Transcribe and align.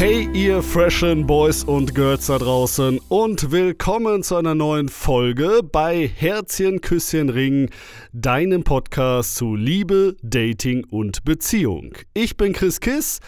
Hey 0.00 0.30
ihr 0.32 0.62
freshen 0.62 1.26
Boys 1.26 1.62
und 1.62 1.94
Girls 1.94 2.28
da 2.28 2.38
draußen 2.38 3.00
und 3.10 3.52
willkommen 3.52 4.22
zu 4.22 4.36
einer 4.36 4.54
neuen 4.54 4.88
Folge 4.88 5.60
bei 5.62 6.08
Herzchen, 6.08 6.80
Küsschen, 6.80 7.28
Ring, 7.28 7.68
deinem 8.14 8.64
Podcast 8.64 9.36
zu 9.36 9.54
Liebe, 9.54 10.16
Dating 10.22 10.86
und 10.86 11.22
Beziehung. 11.24 11.92
Ich 12.14 12.38
bin 12.38 12.54
Chris 12.54 12.80
Kiss 12.80 13.20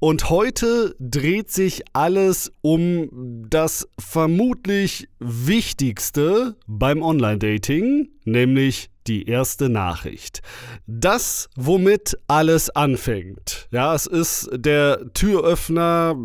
und 0.00 0.28
heute 0.28 0.96
dreht 0.98 1.52
sich 1.52 1.84
alles 1.92 2.50
um 2.60 3.46
das 3.48 3.88
vermutlich 3.96 5.08
Wichtigste 5.20 6.56
beim 6.66 7.02
Online-Dating, 7.02 8.08
nämlich 8.24 8.90
die 9.08 9.28
erste 9.28 9.68
Nachricht. 9.68 10.42
Das, 10.86 11.48
womit 11.56 12.18
alles 12.28 12.70
anfängt. 12.70 13.68
Ja, 13.70 13.94
es 13.94 14.06
ist 14.06 14.48
der 14.52 15.12
Türöffner. 15.14 16.16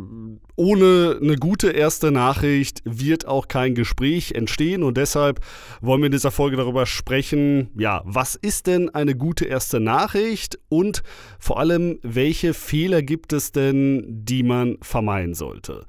Ohne 0.57 1.17
eine 1.19 1.37
gute 1.37 1.71
erste 1.71 2.11
Nachricht 2.11 2.81
wird 2.83 3.25
auch 3.25 3.47
kein 3.47 3.73
Gespräch 3.73 4.33
entstehen 4.33 4.83
und 4.83 4.95
deshalb 4.95 5.39
wollen 5.79 6.01
wir 6.01 6.07
in 6.07 6.11
dieser 6.11 6.29
Folge 6.29 6.57
darüber 6.57 6.85
sprechen, 6.85 7.71
ja, 7.77 8.03
was 8.05 8.35
ist 8.35 8.67
denn 8.67 8.89
eine 8.93 9.15
gute 9.15 9.45
erste 9.45 9.79
Nachricht 9.79 10.59
und 10.69 11.01
vor 11.39 11.59
allem, 11.59 11.97
welche 12.03 12.53
Fehler 12.53 13.01
gibt 13.01 13.33
es 13.33 13.51
denn, 13.51 14.05
die 14.07 14.43
man 14.43 14.77
vermeiden 14.81 15.33
sollte. 15.33 15.85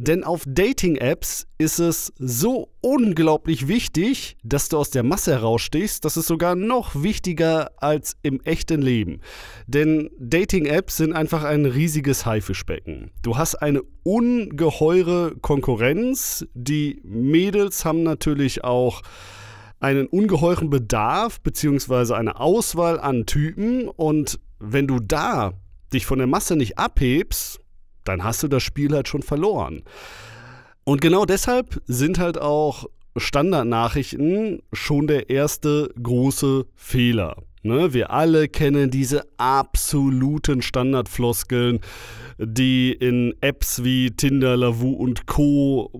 Denn 0.00 0.22
auf 0.22 0.44
Dating-Apps 0.46 1.48
ist 1.58 1.80
es 1.80 2.12
so 2.18 2.68
unglaublich 2.80 3.66
wichtig, 3.66 4.36
dass 4.44 4.68
du 4.68 4.78
aus 4.78 4.90
der 4.90 5.02
Masse 5.02 5.32
herausstichst. 5.32 6.04
Das 6.04 6.16
ist 6.16 6.28
sogar 6.28 6.54
noch 6.54 7.02
wichtiger 7.02 7.72
als 7.78 8.16
im 8.22 8.40
echten 8.42 8.80
Leben. 8.80 9.20
Denn 9.66 10.08
Dating-Apps 10.20 10.98
sind 10.98 11.14
einfach 11.14 11.42
ein 11.42 11.66
riesiges 11.66 12.24
Haifischbecken. 12.24 13.10
Du 13.22 13.36
hast 13.36 13.56
eine 13.56 13.82
ungeheure 14.04 15.34
Konkurrenz. 15.40 16.46
Die 16.54 17.00
Mädels 17.02 17.84
haben 17.84 18.04
natürlich 18.04 18.62
auch 18.62 19.02
einen 19.80 20.06
ungeheuren 20.06 20.70
Bedarf 20.70 21.40
bzw. 21.40 22.14
eine 22.14 22.38
Auswahl 22.38 23.00
an 23.00 23.26
Typen. 23.26 23.88
Und 23.88 24.38
wenn 24.60 24.86
du 24.86 25.00
da 25.00 25.54
dich 25.92 26.06
von 26.06 26.18
der 26.18 26.28
Masse 26.28 26.54
nicht 26.54 26.78
abhebst, 26.78 27.58
dann 28.08 28.24
hast 28.24 28.42
du 28.42 28.48
das 28.48 28.62
Spiel 28.62 28.94
halt 28.94 29.08
schon 29.08 29.22
verloren. 29.22 29.82
Und 30.84 31.00
genau 31.00 31.26
deshalb 31.26 31.80
sind 31.86 32.18
halt 32.18 32.40
auch 32.40 32.86
Standardnachrichten 33.16 34.62
schon 34.72 35.06
der 35.06 35.28
erste 35.28 35.92
große 36.02 36.66
Fehler. 36.74 37.36
Ne? 37.62 37.92
Wir 37.92 38.10
alle 38.10 38.48
kennen 38.48 38.90
diese 38.90 39.24
absoluten 39.36 40.62
Standardfloskeln, 40.62 41.80
die 42.38 42.92
in 42.92 43.34
Apps 43.40 43.84
wie 43.84 44.10
Tinder, 44.12 44.56
Lavu 44.56 44.92
und 44.92 45.26
Co. 45.26 45.90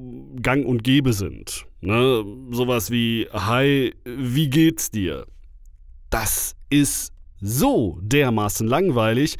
gang 0.41 0.65
und 0.65 0.85
gäbe 0.85 1.13
sind. 1.13 1.67
Ne? 1.81 2.25
Sowas 2.51 2.91
wie, 2.91 3.29
hi, 3.33 3.95
wie 4.05 4.49
geht's 4.49 4.91
dir? 4.91 5.27
Das 6.11 6.55
ist 6.71 7.13
so 7.41 7.99
dermaßen 8.03 8.67
langweilig 8.67 9.37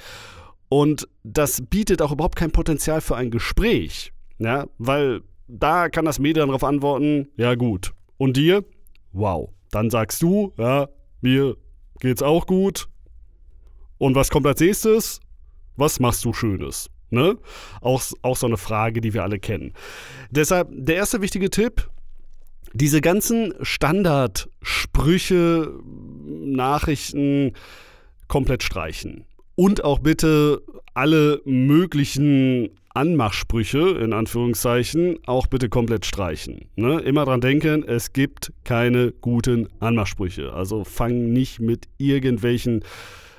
und 0.69 1.09
das 1.23 1.63
bietet 1.69 2.03
auch 2.03 2.13
überhaupt 2.13 2.37
kein 2.37 2.51
Potenzial 2.51 3.01
für 3.01 3.17
ein 3.17 3.31
Gespräch. 3.31 4.13
Ja, 4.39 4.67
weil 4.79 5.23
da 5.49 5.89
kann 5.89 6.05
das 6.05 6.19
Medium 6.19 6.49
darauf 6.49 6.65
antworten, 6.65 7.29
ja 7.37 7.55
gut. 7.55 7.93
Und 8.19 8.37
dir? 8.37 8.65
Wow. 9.13 9.51
Dann 9.71 9.91
sagst 9.91 10.23
du, 10.23 10.53
ja, 10.59 10.89
mir 11.21 11.57
geht's 12.01 12.23
auch 12.23 12.47
gut. 12.47 12.89
Und 13.99 14.15
was 14.15 14.31
kommt 14.31 14.47
als 14.47 14.61
nächstes? 14.61 15.21
Was 15.77 16.01
machst 16.01 16.25
du 16.25 16.33
Schönes? 16.33 16.89
Ne? 17.11 17.37
Auch, 17.81 18.03
auch 18.23 18.37
so 18.37 18.47
eine 18.47 18.59
Frage, 18.59 19.01
die 19.01 19.15
wir 19.15 19.23
alle 19.23 19.39
kennen. 19.39 19.73
Deshalb 20.31 20.69
der 20.71 20.97
erste 20.97 21.23
wichtige 21.23 21.51
Tipp, 21.51 21.89
diese 22.75 23.01
ganzen 23.01 23.55
Standardsprüche, 23.63 25.73
Nachrichten 26.27 27.55
komplett 28.29 28.63
streichen 28.63 29.25
und 29.59 29.83
auch 29.83 29.99
bitte 29.99 30.63
alle 30.95 31.43
möglichen 31.45 32.71
Anmachsprüche, 32.95 33.89
in 34.01 34.13
Anführungszeichen, 34.13 35.19
auch 35.27 35.49
bitte 35.49 35.69
komplett 35.69 36.07
streichen. 36.07 36.69
Ne? 36.77 37.01
Immer 37.01 37.25
dran 37.25 37.41
denken, 37.41 37.83
es 37.83 38.13
gibt 38.13 38.53
keine 38.63 39.11
guten 39.11 39.69
Anmachsprüche. 39.81 40.53
Also 40.53 40.85
fang 40.85 41.33
nicht 41.33 41.59
mit 41.59 41.89
irgendwelchen 41.97 42.85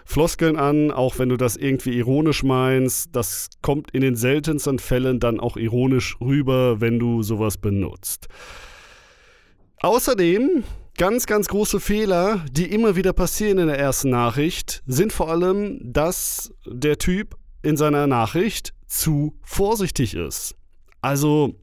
Floskeln 0.04 0.58
an, 0.58 0.92
auch 0.92 1.20
wenn 1.20 1.30
du 1.30 1.38
das 1.38 1.56
irgendwie 1.56 1.98
ironisch 1.98 2.44
meinst. 2.44 3.16
Das 3.16 3.48
kommt 3.62 3.92
in 3.92 4.02
den 4.02 4.18
seltensten 4.18 4.78
Fällen 4.78 5.22
dann 5.22 5.40
auch 5.40 5.56
ironisch 5.56 6.18
rüber, 6.20 6.82
wenn 6.82 7.00
du 7.00 7.24
sowas 7.24 7.56
benutzt. 7.56 8.28
Außerdem 9.78 10.66
Ganz, 11.00 11.28
ganz 11.28 11.48
große 11.48 11.80
Fehler, 11.80 12.44
die 12.52 12.74
immer 12.74 12.98
wieder 12.98 13.14
passieren 13.14 13.58
in 13.58 13.68
der 13.68 13.80
ersten 13.80 14.10
Nachricht, 14.10 14.84
sind 14.86 15.14
vor 15.14 15.30
allem, 15.30 15.80
dass 15.82 16.54
der 16.66 16.98
Typ 16.98 17.38
in 17.62 17.78
seiner 17.78 18.06
Nachricht 18.06 18.74
zu 18.86 19.34
vorsichtig 19.42 20.14
ist. 20.14 20.56
Also 21.00 21.56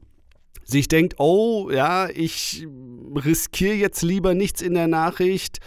sich 0.64 0.88
denkt, 0.88 1.16
oh 1.18 1.68
ja, 1.70 2.08
ich 2.08 2.66
riskiere 3.14 3.74
jetzt 3.74 4.00
lieber 4.00 4.32
nichts 4.32 4.62
in 4.62 4.72
der 4.72 4.88
Nachricht. 4.88 5.58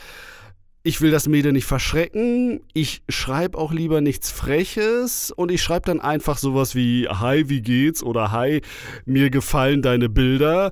Ich 0.81 1.00
will 1.01 1.12
das 1.12 1.28
Mädel 1.28 1.51
nicht 1.51 1.66
verschrecken. 1.66 2.62
Ich 2.74 3.03
schreibe 3.07 3.56
auch 3.56 3.72
lieber 3.72 4.01
nichts 4.01 4.31
Freches 4.31 5.30
und 5.30 5.51
ich 5.51 5.62
schreibe 5.62 5.86
dann 5.86 6.00
einfach 6.00 6.40
sowas 6.40 6.74
wie 6.74 7.07
Hi, 7.07 7.50
wie 7.50 7.62
geht's? 7.62 8.01
oder 8.01 8.31
Hi, 8.31 8.62
mir 9.06 9.30
gefallen 9.30 9.84
deine 9.84 10.09
Bilder. 10.09 10.72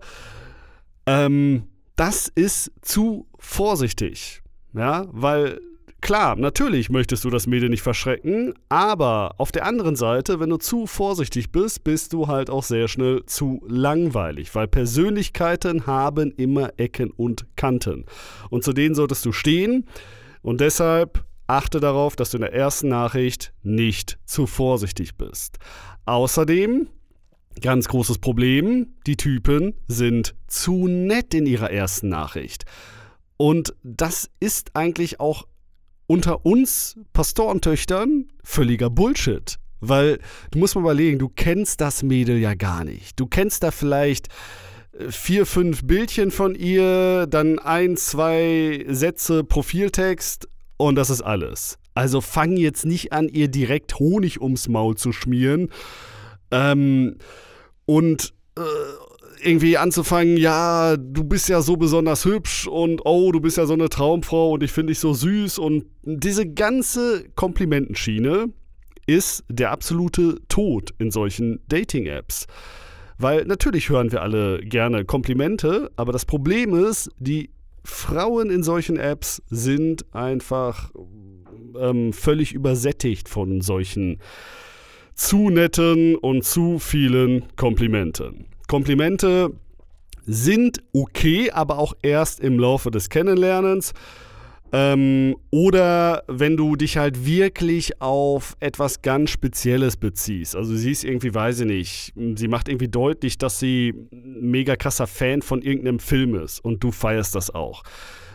Ähm, 1.06 1.68
das 1.98 2.30
ist 2.30 2.72
zu 2.82 3.28
vorsichtig. 3.38 4.42
Ja, 4.74 5.08
weil 5.12 5.60
klar, 6.00 6.36
natürlich 6.36 6.90
möchtest 6.90 7.26
du 7.26 7.30
das 7.30 7.48
Mädel 7.48 7.70
nicht 7.70 7.82
verschrecken, 7.82 8.54
aber 8.70 9.36
auf 9.40 9.52
der 9.52 9.66
anderen 9.66 9.96
Seite, 9.96 10.40
wenn 10.40 10.50
du 10.50 10.58
zu 10.58 10.86
vorsichtig 10.86 11.52
bist, 11.52 11.84
bist 11.84 12.14
du 12.14 12.28
halt 12.28 12.50
auch 12.50 12.64
sehr 12.64 12.88
schnell 12.88 13.26
zu 13.26 13.62
langweilig, 13.68 14.54
weil 14.54 14.68
Persönlichkeiten 14.68 15.88
haben 15.88 16.32
immer 16.32 16.72
Ecken 16.78 17.10
und 17.12 17.48
Kanten. 17.56 18.06
Und 18.50 18.64
zu 18.64 18.74
denen 18.74 18.96
solltest 18.96 19.26
du 19.26 19.32
stehen 19.32 19.86
und 20.44 20.62
deshalb 20.62 21.26
achte 21.48 21.80
darauf, 21.80 22.16
dass 22.16 22.30
du 22.30 22.38
in 22.38 22.42
der 22.42 22.54
ersten 22.54 22.90
Nachricht 22.90 23.54
nicht 23.64 24.20
zu 24.26 24.46
vorsichtig 24.46 25.18
bist. 25.18 25.58
Außerdem 26.06 26.88
Ganz 27.62 27.88
großes 27.88 28.20
Problem, 28.20 28.94
die 29.08 29.18
Typen 29.18 29.74
sind 29.88 30.36
zu 30.48 30.88
nett 30.88 31.34
in 31.34 31.46
ihrer 31.46 31.72
ersten 31.72 32.10
Nachricht. 32.10 32.66
Und 33.38 33.76
das 33.84 34.30
ist 34.40 34.72
eigentlich 34.76 35.20
auch 35.20 35.48
unter 36.08 36.46
uns 36.46 36.98
Pastorentöchtern 37.14 38.26
völliger 38.44 38.90
Bullshit. 38.90 39.58
Weil 39.80 40.20
du 40.52 40.60
musst 40.60 40.76
mal 40.76 40.82
überlegen, 40.82 41.20
du 41.20 41.30
kennst 41.30 41.82
das 41.82 42.02
Mädel 42.02 42.38
ja 42.38 42.56
gar 42.56 42.84
nicht. 42.84 43.20
Du 43.20 43.28
kennst 43.28 43.64
da 43.64 43.72
vielleicht 43.72 44.28
äh, 44.94 45.12
vier, 45.12 45.46
fünf 45.46 45.84
Bildchen 45.84 46.32
von 46.32 46.56
ihr, 46.56 47.28
dann 47.28 47.60
ein, 47.60 47.98
zwei 47.98 48.86
Sätze 48.88 49.44
Profiltext 49.44 50.48
und 50.78 50.96
das 50.96 51.10
ist 51.10 51.22
alles. 51.22 51.78
Also 51.94 52.22
fang 52.22 52.58
jetzt 52.58 52.86
nicht 52.86 53.14
an, 53.14 53.28
ihr 53.28 53.48
direkt 53.48 54.00
Honig 54.00 54.42
ums 54.42 54.68
Maul 54.68 54.96
zu 54.96 55.12
schmieren. 55.12 55.70
Ähm, 56.52 57.18
und 57.88 58.34
äh, 58.56 58.62
irgendwie 59.44 59.78
anzufangen, 59.78 60.38
ja, 60.38 60.98
du 60.98 61.24
bist 61.24 61.50
ja 61.50 61.62
so 61.62 61.78
besonders 61.78 62.26
hübsch 62.26 62.68
und 62.68 63.02
oh, 63.06 63.32
du 63.32 63.40
bist 63.40 63.58
ja 63.58 63.66
so 63.66 63.74
eine 63.74 63.90
Traumfrau 63.90 64.52
und 64.52 64.64
ich 64.64 64.72
finde 64.72 64.92
dich 64.92 65.00
so 65.00 65.14
süß 65.14 65.58
und 65.58 65.86
diese 66.04 66.48
ganze 66.48 67.30
Komplimentenschiene 67.36 68.50
ist 69.06 69.44
der 69.50 69.72
absolute 69.72 70.40
Tod 70.50 70.94
in 71.00 71.12
solchen 71.12 71.62
Dating-Apps. 71.70 72.48
Weil 73.18 73.46
natürlich 73.46 73.90
hören 73.90 74.12
wir 74.12 74.22
alle 74.22 74.60
gerne 74.60 75.06
Komplimente, 75.06 75.92
aber 75.96 76.12
das 76.12 76.26
Problem 76.26 76.76
ist, 76.76 77.10
die 77.18 77.52
Frauen 77.84 78.50
in 78.50 78.64
solchen 78.64 78.98
Apps 78.98 79.42
sind 79.50 80.14
einfach 80.14 80.92
ähm, 81.80 82.12
völlig 82.12 82.54
übersättigt 82.54 83.30
von 83.30 83.62
solchen 83.62 84.20
zu 85.18 85.50
netten 85.50 86.16
und 86.16 86.46
zu 86.46 86.80
vielen 86.80 87.44
Komplimenten. 87.58 88.46
Komplimente 88.68 89.52
sind 90.26 90.84
okay, 90.94 91.52
aber 91.52 91.80
auch 91.80 91.94
erst 92.02 92.40
im 92.40 92.60
Laufe 92.60 92.92
des 92.92 93.10
Kennenlernens. 93.10 93.94
Ähm, 94.74 95.38
oder 95.50 96.24
wenn 96.28 96.58
du 96.58 96.76
dich 96.76 96.98
halt 96.98 97.26
wirklich 97.26 98.02
auf 98.02 98.56
etwas 98.60 99.02
ganz 99.02 99.30
Spezielles 99.30 99.96
beziehst. 99.96 100.58
Also 100.58 100.76
sie 100.76 100.92
ist 100.92 101.06
irgendwie, 101.06 101.34
weiß 101.34 101.62
ich 101.62 101.66
nicht, 101.66 102.14
sie 102.36 102.48
macht 102.50 102.68
irgendwie 102.68 102.90
deutlich, 102.90 103.38
dass 103.38 103.60
sie 103.60 103.94
mega 104.12 104.76
krasser 104.76 105.08
Fan 105.08 105.42
von 105.42 105.62
irgendeinem 105.62 106.00
Film 106.00 106.36
ist 106.36 106.60
und 106.60 106.84
du 106.84 106.92
feierst 106.92 107.34
das 107.34 107.50
auch. 107.50 107.84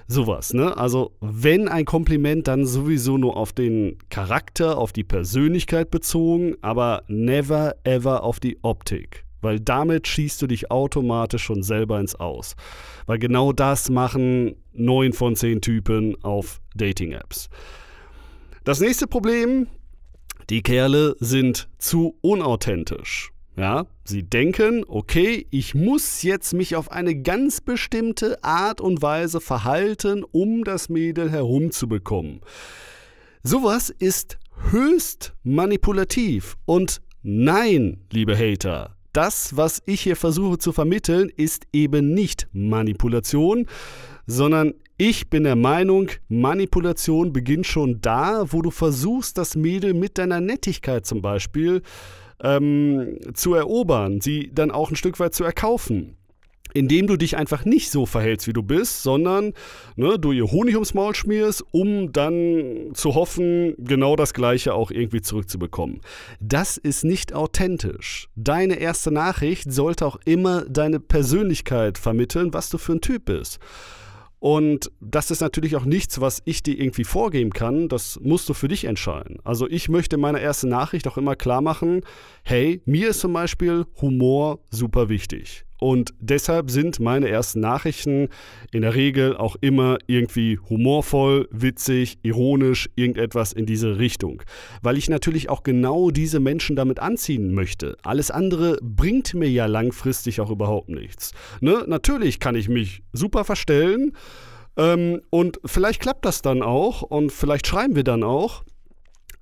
Sowas, 0.08 0.52
ne? 0.52 0.76
Also, 0.76 1.12
wenn 1.20 1.69
ein 1.69 1.84
Kompliment, 1.84 2.49
dann 2.49 2.66
sowieso 2.66 3.19
nur 3.19 3.37
auf 3.37 3.52
den 3.52 3.99
Charakter, 4.10 4.78
auf 4.78 4.93
die 4.93 5.04
Persönlichkeit 5.04 5.90
bezogen, 5.90 6.56
aber 6.60 7.04
never 7.08 7.76
ever 7.84 8.22
auf 8.22 8.40
die 8.40 8.58
Optik. 8.62 9.25
Weil 9.40 9.58
damit 9.58 10.06
schießt 10.06 10.40
du 10.40 10.46
dich 10.46 10.70
automatisch 10.70 11.43
schon 11.43 11.62
selber 11.62 11.99
ins 11.99 12.14
Aus. 12.14 12.54
Weil 13.06 13.19
genau 13.19 13.52
das 13.52 13.90
machen 13.90 14.54
neun 14.72 15.12
von 15.12 15.34
zehn 15.34 15.60
Typen 15.60 16.16
auf 16.22 16.60
Dating-Apps. 16.76 17.49
Das 18.64 18.81
nächste 18.81 19.08
Problem, 19.08 19.66
die 20.49 20.62
Kerle 20.62 21.16
sind 21.19 21.69
zu 21.78 22.16
unauthentisch. 22.20 23.31
Ja, 23.54 23.87
sie 24.04 24.22
denken, 24.22 24.82
okay, 24.88 25.46
ich 25.50 25.75
muss 25.75 26.22
jetzt 26.22 26.54
mich 26.54 26.75
auf 26.75 26.90
eine 26.90 27.14
ganz 27.20 27.60
bestimmte 27.60 28.43
Art 28.43 28.81
und 28.81 29.02
Weise 29.02 29.40
verhalten, 29.43 30.25
um 30.25 30.64
das 30.64 30.88
Mädel 30.88 31.31
herumzubekommen. 31.31 32.40
Sowas 33.43 33.90
ist 33.90 34.38
höchst 34.70 35.34
manipulativ 35.43 36.56
und 36.64 37.02
nein, 37.22 37.99
liebe 38.10 38.38
Hater, 38.38 38.96
das, 39.12 39.54
was 39.54 39.82
ich 39.84 40.00
hier 40.00 40.16
versuche 40.16 40.56
zu 40.56 40.72
vermitteln, 40.72 41.28
ist 41.28 41.66
eben 41.75 42.14
nicht 42.14 42.49
Manipulation, 42.52 43.66
sondern 44.26 44.72
ich 44.96 45.28
bin 45.28 45.44
der 45.44 45.56
Meinung, 45.56 46.08
Manipulation 46.28 47.32
beginnt 47.32 47.66
schon 47.66 48.00
da, 48.00 48.44
wo 48.50 48.62
du 48.62 48.70
versuchst, 48.70 49.37
das 49.37 49.56
Mädel 49.56 49.93
mit 49.93 50.16
deiner 50.16 50.40
Nettigkeit 50.40 51.04
zum 51.04 51.20
Beispiel 51.20 51.82
ähm, 52.43 53.19
zu 53.35 53.55
erobern, 53.55 54.21
sie 54.21 54.50
dann 54.53 54.71
auch 54.71 54.91
ein 54.91 54.97
Stück 54.97 55.19
weit 55.21 55.35
zu 55.35 55.44
erkaufen 55.44 56.17
indem 56.75 57.06
du 57.06 57.17
dich 57.17 57.37
einfach 57.37 57.65
nicht 57.65 57.91
so 57.91 58.06
verhältst, 58.06 58.47
wie 58.47 58.53
du 58.53 58.62
bist, 58.62 59.03
sondern 59.03 59.53
ne, 59.97 60.19
du 60.19 60.33
ihr 60.33 60.50
Honig 60.50 60.75
ums 60.75 60.94
Maul 60.94 61.15
schmierst, 61.15 61.65
um 61.71 62.12
dann 62.12 62.91
zu 62.94 63.15
hoffen, 63.15 63.75
genau 63.79 64.17
das 64.17 64.35
Gleiche 64.35 64.75
auch 64.75 64.91
irgendwie 64.91 65.21
zurückzubekommen. 65.21 66.00
Das 66.41 66.77
ist 66.77 67.05
nicht 67.05 67.35
authentisch. 67.35 68.29
Deine 68.37 68.77
erste 68.77 69.11
Nachricht 69.11 69.73
sollte 69.73 70.06
auch 70.06 70.19
immer 70.25 70.65
deine 70.65 71.00
Persönlichkeit 71.00 71.99
vermitteln, 71.99 72.55
was 72.55 72.71
du 72.71 72.79
für 72.79 72.93
ein 72.93 73.00
Typ 73.00 73.27
bist. 73.27 73.59
Und 74.43 74.91
das 74.99 75.31
ist 75.31 75.41
natürlich 75.41 75.77
auch 75.77 75.85
nichts, 75.85 76.21
was 76.21 76.43
ich 76.44 76.65
dir 76.65 76.77
irgendwie 76.77 77.05
vorgeben 77.05 77.50
kann. 77.50 77.89
Das 77.89 78.19
musst 78.21 78.49
du 78.49 78.55
für 78.55 78.67
dich 78.67 78.87
entscheiden. 78.87 79.39
Also 79.44 79.69
ich 79.69 79.89
möchte 79.89 80.17
in 80.17 80.21
meiner 80.21 80.41
ersten 80.41 80.69
Nachricht 80.69 81.06
auch 81.06 81.17
immer 81.17 81.37
klar 81.37 81.61
machen, 81.61 82.00
hey, 82.43 82.83
mir 82.85 83.11
ist 83.11 83.21
zum 83.21 83.35
Beispiel 83.35 83.87
Humor 84.00 84.59
super 84.69 85.09
wichtig. 85.09 85.65
Und 85.82 86.14
deshalb 86.20 86.70
sind 86.70 87.00
meine 87.00 87.29
ersten 87.29 87.58
Nachrichten 87.58 88.29
in 88.70 88.82
der 88.82 88.94
Regel 88.94 89.37
auch 89.37 89.56
immer 89.61 89.99
irgendwie 90.06 90.61
humorvoll, 90.70 91.49
witzig, 91.50 92.20
ironisch, 92.23 92.88
irgendetwas 92.94 93.52
in 93.52 93.67
diese 93.67 93.99
Richtung. 93.99 94.44
Weil 94.81 94.96
ich 94.96 95.08
natürlich 95.08 95.50
auch 95.50 95.64
genau 95.64 96.12
diese 96.12 96.38
Menschen 96.38 96.76
damit 96.76 97.00
anziehen 97.00 97.52
möchte. 97.52 97.96
Alles 98.05 98.31
andere 98.31 98.79
bringt 98.81 99.34
mir 99.34 99.50
ja 99.50 99.67
langfristig 99.67 100.40
auch 100.40 100.50
überhaupt 100.50 100.88
nichts. 100.88 101.32
Ne? 101.61 101.82
Natürlich 101.88 102.38
kann 102.38 102.55
ich 102.55 102.69
mich 102.69 103.02
super 103.12 103.43
verstellen. 103.43 104.12
Ähm, 104.76 105.20
und 105.31 105.58
vielleicht 105.64 106.00
klappt 106.00 106.25
das 106.25 106.43
dann 106.43 106.62
auch 106.62 107.02
und 107.02 107.32
vielleicht 107.32 107.67
schreiben 107.67 107.96
wir 107.96 108.05
dann 108.05 108.23
auch. 108.23 108.62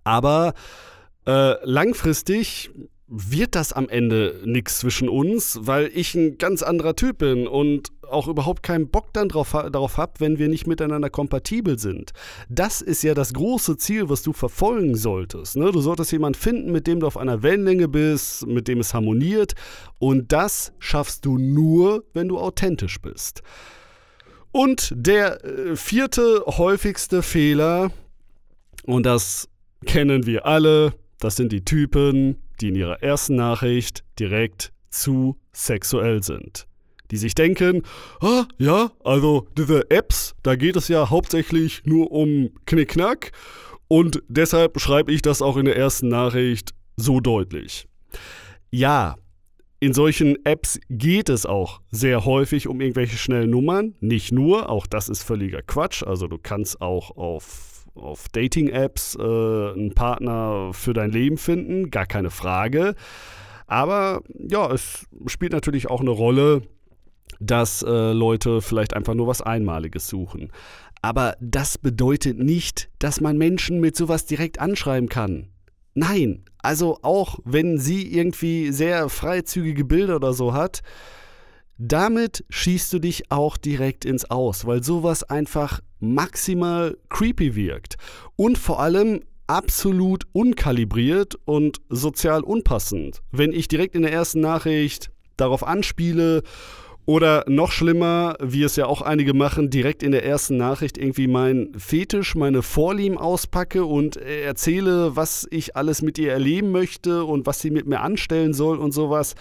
Aber 0.04 0.54
äh, 1.26 1.56
langfristig 1.66 2.70
wird 3.12 3.56
das 3.56 3.72
am 3.72 3.88
Ende 3.88 4.40
nichts 4.44 4.78
zwischen 4.78 5.08
uns, 5.08 5.58
weil 5.62 5.90
ich 5.92 6.14
ein 6.14 6.38
ganz 6.38 6.62
anderer 6.62 6.94
Typ 6.94 7.18
bin 7.18 7.48
und 7.48 7.88
auch 8.08 8.28
überhaupt 8.28 8.62
keinen 8.62 8.88
Bock 8.88 9.12
dann 9.12 9.28
drauf, 9.28 9.50
darauf 9.50 9.96
habe, 9.96 10.12
wenn 10.18 10.38
wir 10.38 10.48
nicht 10.48 10.68
miteinander 10.68 11.10
kompatibel 11.10 11.76
sind. 11.76 12.12
Das 12.48 12.80
ist 12.80 13.02
ja 13.02 13.14
das 13.14 13.32
große 13.34 13.76
Ziel, 13.78 14.08
was 14.08 14.22
du 14.22 14.32
verfolgen 14.32 14.94
solltest. 14.94 15.56
Ne? 15.56 15.72
Du 15.72 15.80
solltest 15.80 16.12
jemanden 16.12 16.38
finden, 16.38 16.70
mit 16.70 16.86
dem 16.86 17.00
du 17.00 17.06
auf 17.08 17.16
einer 17.16 17.42
Wellenlänge 17.42 17.88
bist, 17.88 18.46
mit 18.46 18.68
dem 18.68 18.78
es 18.78 18.94
harmoniert. 18.94 19.54
Und 19.98 20.30
das 20.30 20.72
schaffst 20.78 21.26
du 21.26 21.36
nur, 21.36 22.04
wenn 22.14 22.28
du 22.28 22.38
authentisch 22.38 23.00
bist. 23.00 23.42
Und 24.52 24.92
der 24.94 25.44
äh, 25.44 25.76
vierte 25.76 26.44
häufigste 26.46 27.22
Fehler, 27.22 27.90
und 28.84 29.04
das 29.04 29.48
kennen 29.84 30.26
wir 30.26 30.46
alle, 30.46 30.94
das 31.18 31.36
sind 31.36 31.52
die 31.52 31.64
Typen, 31.64 32.38
die 32.60 32.68
in 32.68 32.74
ihrer 32.74 33.02
ersten 33.02 33.36
Nachricht 33.36 34.04
direkt 34.18 34.72
zu 34.90 35.36
sexuell 35.52 36.22
sind. 36.22 36.66
Die 37.10 37.16
sich 37.16 37.34
denken, 37.34 37.82
ah, 38.20 38.44
ja, 38.58 38.92
also 39.02 39.48
diese 39.56 39.90
Apps, 39.90 40.34
da 40.42 40.54
geht 40.54 40.76
es 40.76 40.88
ja 40.88 41.10
hauptsächlich 41.10 41.82
nur 41.84 42.12
um 42.12 42.50
Knickknack 42.66 43.32
und 43.88 44.22
deshalb 44.28 44.80
schreibe 44.80 45.12
ich 45.12 45.22
das 45.22 45.42
auch 45.42 45.56
in 45.56 45.64
der 45.64 45.76
ersten 45.76 46.08
Nachricht 46.08 46.70
so 46.96 47.18
deutlich. 47.18 47.88
Ja, 48.70 49.16
in 49.80 49.94
solchen 49.94 50.36
Apps 50.44 50.78
geht 50.90 51.28
es 51.28 51.46
auch 51.46 51.80
sehr 51.90 52.24
häufig 52.26 52.68
um 52.68 52.80
irgendwelche 52.80 53.16
schnellen 53.16 53.50
Nummern. 53.50 53.94
Nicht 54.00 54.30
nur, 54.30 54.68
auch 54.68 54.86
das 54.86 55.08
ist 55.08 55.22
völliger 55.22 55.62
Quatsch. 55.62 56.02
Also 56.02 56.28
du 56.28 56.38
kannst 56.38 56.80
auch 56.82 57.16
auf 57.16 57.69
auf 57.94 58.28
Dating-Apps 58.28 59.16
äh, 59.16 59.22
einen 59.22 59.92
Partner 59.94 60.70
für 60.72 60.92
dein 60.92 61.10
Leben 61.10 61.36
finden, 61.36 61.90
gar 61.90 62.06
keine 62.06 62.30
Frage. 62.30 62.94
Aber 63.66 64.22
ja, 64.36 64.70
es 64.72 65.06
spielt 65.26 65.52
natürlich 65.52 65.88
auch 65.88 66.00
eine 66.00 66.10
Rolle, 66.10 66.62
dass 67.38 67.82
äh, 67.82 68.12
Leute 68.12 68.60
vielleicht 68.60 68.94
einfach 68.94 69.14
nur 69.14 69.26
was 69.26 69.42
Einmaliges 69.42 70.08
suchen. 70.08 70.50
Aber 71.02 71.36
das 71.40 71.78
bedeutet 71.78 72.38
nicht, 72.38 72.90
dass 72.98 73.20
man 73.20 73.38
Menschen 73.38 73.80
mit 73.80 73.96
sowas 73.96 74.26
direkt 74.26 74.60
anschreiben 74.60 75.08
kann. 75.08 75.48
Nein, 75.94 76.44
also 76.58 76.98
auch 77.02 77.38
wenn 77.44 77.78
sie 77.78 78.12
irgendwie 78.12 78.70
sehr 78.70 79.08
freizügige 79.08 79.84
Bilder 79.84 80.16
oder 80.16 80.32
so 80.32 80.52
hat, 80.52 80.82
damit 81.82 82.44
schießt 82.50 82.92
du 82.92 82.98
dich 82.98 83.30
auch 83.32 83.56
direkt 83.56 84.04
ins 84.04 84.30
Aus, 84.30 84.66
weil 84.66 84.84
sowas 84.84 85.24
einfach 85.24 85.80
maximal 85.98 86.98
creepy 87.08 87.56
wirkt 87.56 87.96
und 88.36 88.58
vor 88.58 88.80
allem 88.80 89.20
absolut 89.46 90.24
unkalibriert 90.32 91.38
und 91.46 91.78
sozial 91.88 92.42
unpassend. 92.42 93.22
Wenn 93.32 93.52
ich 93.52 93.66
direkt 93.66 93.94
in 93.94 94.02
der 94.02 94.12
ersten 94.12 94.40
Nachricht 94.40 95.10
darauf 95.38 95.66
anspiele 95.66 96.42
oder 97.06 97.44
noch 97.48 97.72
schlimmer, 97.72 98.36
wie 98.42 98.62
es 98.62 98.76
ja 98.76 98.84
auch 98.84 99.00
einige 99.00 99.32
machen, 99.32 99.70
direkt 99.70 100.02
in 100.02 100.12
der 100.12 100.24
ersten 100.24 100.58
Nachricht 100.58 100.98
irgendwie 100.98 101.28
mein 101.28 101.72
Fetisch, 101.78 102.34
meine 102.34 102.60
Vorlieben 102.60 103.16
auspacke 103.16 103.86
und 103.86 104.18
erzähle, 104.18 105.16
was 105.16 105.46
ich 105.50 105.76
alles 105.76 106.02
mit 106.02 106.18
ihr 106.18 106.30
erleben 106.30 106.72
möchte 106.72 107.24
und 107.24 107.46
was 107.46 107.60
sie 107.60 107.70
mit 107.70 107.86
mir 107.86 108.00
anstellen 108.00 108.52
soll 108.52 108.76
und 108.76 108.92
sowas. 108.92 109.34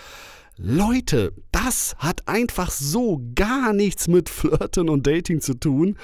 Leute, 0.62 1.32
das 1.54 1.96
hat 2.00 2.28
einfach 2.28 2.70
so 2.70 3.22
gar 3.34 3.72
nichts 3.72 4.10
mit 4.10 4.28
Flirten 4.28 4.90
und 4.90 5.08
Dating 5.08 5.40
zu 5.40 5.54
tun. 5.54 5.96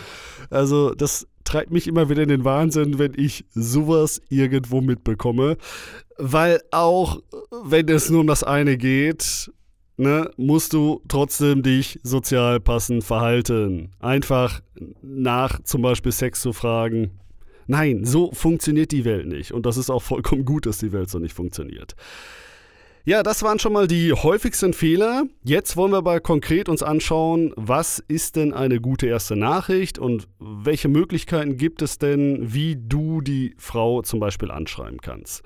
Also, 0.50 0.96
das 0.96 1.28
treibt 1.44 1.72
mich 1.72 1.88
immer 1.88 2.10
wieder 2.10 2.24
in 2.24 2.30
den 2.30 2.46
Wahnsinn, 2.46 2.98
wenn 2.98 3.14
ich 3.18 3.46
sowas 3.52 4.22
irgendwo 4.30 4.80
mitbekomme. 4.80 5.58
Weil 6.18 6.62
auch 6.72 7.22
wenn 7.64 7.90
es 7.90 8.10
nur 8.10 8.22
um 8.22 8.28
das 8.28 8.44
eine 8.44 8.78
geht, 8.78 9.52
ne, 9.98 10.32
musst 10.38 10.72
du 10.72 11.02
trotzdem 11.10 11.62
dich 11.62 12.00
sozial 12.04 12.62
passend 12.62 13.04
verhalten. 13.04 13.92
Einfach 14.00 14.62
nach 15.02 15.62
zum 15.64 15.82
Beispiel 15.82 16.14
Sex 16.14 16.40
zu 16.40 16.54
fragen. 16.54 17.12
Nein, 17.68 18.06
so 18.06 18.32
funktioniert 18.32 18.94
die 18.94 19.04
Welt 19.04 19.28
nicht. 19.28 19.52
Und 19.52 19.66
das 19.66 19.76
ist 19.76 19.90
auch 19.90 20.02
vollkommen 20.02 20.46
gut, 20.46 20.66
dass 20.66 20.78
die 20.78 20.94
Welt 20.94 21.10
so 21.10 21.20
nicht 21.20 21.34
funktioniert. 21.34 21.96
Ja, 23.08 23.22
das 23.22 23.44
waren 23.44 23.60
schon 23.60 23.74
mal 23.74 23.86
die 23.86 24.14
häufigsten 24.14 24.74
Fehler. 24.74 25.26
Jetzt 25.44 25.78
wollen 25.78 25.92
wir 25.92 26.00
aber 26.00 26.20
konkret 26.22 26.68
uns 26.68 26.82
anschauen, 26.82 27.54
was 27.56 28.00
ist 28.00 28.36
denn 28.36 28.52
eine 28.52 28.82
gute 28.82 29.06
erste 29.06 29.36
Nachricht 29.36 30.00
und 30.00 30.28
welche 30.40 30.88
Möglichkeiten 30.88 31.56
gibt 31.56 31.84
es 31.84 32.00
denn, 32.00 32.40
wie 32.42 32.76
du 32.76 33.22
die 33.22 33.54
Frau 33.60 34.02
zum 34.02 34.20
Beispiel 34.20 34.50
anschreiben 34.50 35.02
kannst. 35.02 35.44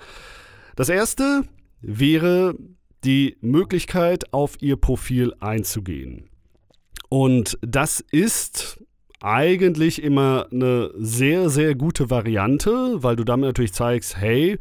Das 0.77 0.87
erste 0.87 1.43
wäre 1.81 2.55
die 3.03 3.35
Möglichkeit, 3.41 4.31
auf 4.33 4.55
ihr 4.61 4.77
Profil 4.77 5.33
einzugehen. 5.41 6.29
Und 7.09 7.57
das 7.61 7.99
ist 7.99 8.81
eigentlich 9.19 10.01
immer 10.01 10.47
eine 10.49 10.91
sehr, 10.95 11.49
sehr 11.49 11.75
gute 11.75 12.09
Variante, 12.09 13.03
weil 13.03 13.17
du 13.17 13.25
damit 13.25 13.47
natürlich 13.47 13.73
zeigst, 13.73 14.15
hey, 14.15 14.57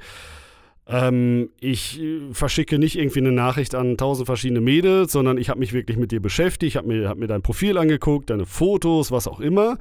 ähm, 0.88 1.50
ich 1.61 2.00
äh, 2.00 2.33
verschicke 2.33 2.78
nicht 2.78 2.99
irgendwie 2.99 3.18
eine 3.18 3.33
Nachricht 3.33 3.75
an 3.75 3.97
tausend 3.99 4.26
verschiedene 4.26 4.61
Mädels, 4.61 5.12
sondern 5.12 5.37
ich 5.37 5.50
habe 5.50 5.61
mich 5.61 5.75
wirklich 5.75 5.99
mit 5.99 6.12
dir 6.12 6.21
beschäftigt, 6.21 6.76
habe 6.76 6.88
mir, 6.88 7.09
hab 7.09 7.18
mir 7.18 7.26
dein 7.26 7.42
Profil 7.42 7.76
angeguckt, 7.76 8.30
deine 8.30 8.47
Fotos, 8.47 9.12
was 9.12 9.28
auch 9.28 9.40
immer. 9.40 9.76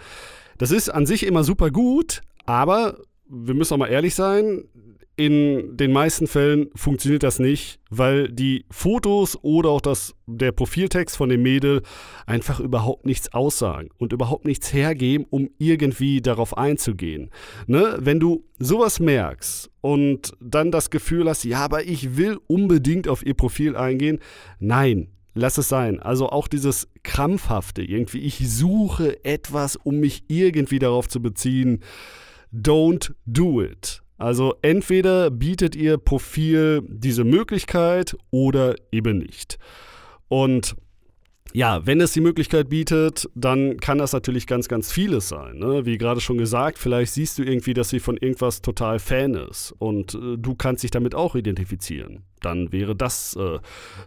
Das 0.57 0.71
ist 0.71 0.89
an 0.89 1.05
sich 1.05 1.25
immer 1.25 1.43
super 1.43 1.71
gut, 1.71 2.21
aber 2.45 2.97
wir 3.29 3.53
müssen 3.53 3.73
auch 3.73 3.77
mal 3.77 3.87
ehrlich 3.87 4.15
sein, 4.15 4.65
in 5.17 5.75
den 5.75 5.91
meisten 5.91 6.27
Fällen 6.27 6.69
funktioniert 6.75 7.23
das 7.23 7.39
nicht, 7.39 7.79
weil 7.89 8.29
die 8.29 8.65
Fotos 8.69 9.37
oder 9.41 9.69
auch 9.71 9.81
das, 9.81 10.13
der 10.27 10.51
Profiltext 10.51 11.17
von 11.17 11.29
dem 11.29 11.41
Mädel 11.41 11.81
einfach 12.27 12.59
überhaupt 12.59 13.07
nichts 13.07 13.33
aussagen 13.33 13.89
und 13.97 14.13
überhaupt 14.13 14.45
nichts 14.45 14.71
hergeben, 14.71 15.25
um 15.31 15.49
irgendwie 15.57 16.21
darauf 16.21 16.55
einzugehen. 16.55 17.31
Ne? 17.65 17.97
Wenn 17.99 18.19
du 18.19 18.45
sowas 18.59 18.99
merkst 18.99 19.71
und 19.81 20.33
dann 20.39 20.71
das 20.71 20.91
Gefühl 20.91 21.27
hast, 21.27 21.43
ja, 21.45 21.65
aber 21.65 21.83
ich 21.83 22.15
will 22.15 22.37
unbedingt 22.45 23.07
auf 23.07 23.25
ihr 23.25 23.33
Profil 23.33 23.75
eingehen, 23.75 24.19
nein, 24.59 25.07
lass 25.33 25.57
es 25.57 25.67
sein. 25.67 25.99
Also 25.99 26.29
auch 26.29 26.47
dieses 26.47 26.89
krampfhafte, 27.01 27.81
irgendwie, 27.81 28.19
ich 28.19 28.47
suche 28.47 29.25
etwas, 29.25 29.77
um 29.77 29.99
mich 29.99 30.25
irgendwie 30.27 30.77
darauf 30.77 31.09
zu 31.09 31.23
beziehen. 31.23 31.81
Don't 32.53 33.13
do 33.25 33.63
it. 33.63 34.03
Also 34.17 34.55
entweder 34.61 35.29
bietet 35.29 35.75
ihr 35.75 35.97
Profil 35.97 36.81
diese 36.87 37.23
Möglichkeit 37.23 38.17
oder 38.31 38.75
eben 38.91 39.19
nicht. 39.19 39.57
Und 40.27 40.75
ja, 41.53 41.85
wenn 41.85 42.01
es 42.01 42.11
die 42.11 42.21
Möglichkeit 42.21 42.69
bietet, 42.69 43.29
dann 43.33 43.77
kann 43.77 43.97
das 43.97 44.13
natürlich 44.13 44.47
ganz, 44.47 44.67
ganz 44.67 44.91
vieles 44.91 45.29
sein. 45.29 45.57
Ne? 45.57 45.85
Wie 45.85 45.97
gerade 45.97 46.19
schon 46.19 46.37
gesagt, 46.37 46.77
vielleicht 46.77 47.13
siehst 47.13 47.37
du 47.37 47.43
irgendwie, 47.43 47.73
dass 47.73 47.89
sie 47.89 47.99
von 47.99 48.17
irgendwas 48.17 48.61
total 48.61 48.99
Fan 48.99 49.33
ist 49.33 49.73
und 49.79 50.13
äh, 50.15 50.37
du 50.37 50.55
kannst 50.55 50.83
dich 50.83 50.91
damit 50.91 51.15
auch 51.15 51.35
identifizieren. 51.35 52.23
Dann 52.41 52.71
wäre 52.71 52.95
das 52.95 53.35
äh, 53.37 53.59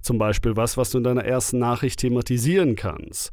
zum 0.03 0.19
Beispiel 0.19 0.57
was, 0.57 0.77
was 0.77 0.91
du 0.91 0.99
in 0.99 1.05
deiner 1.05 1.25
ersten 1.25 1.59
Nachricht 1.59 2.01
thematisieren 2.01 2.77
kannst. 2.77 3.31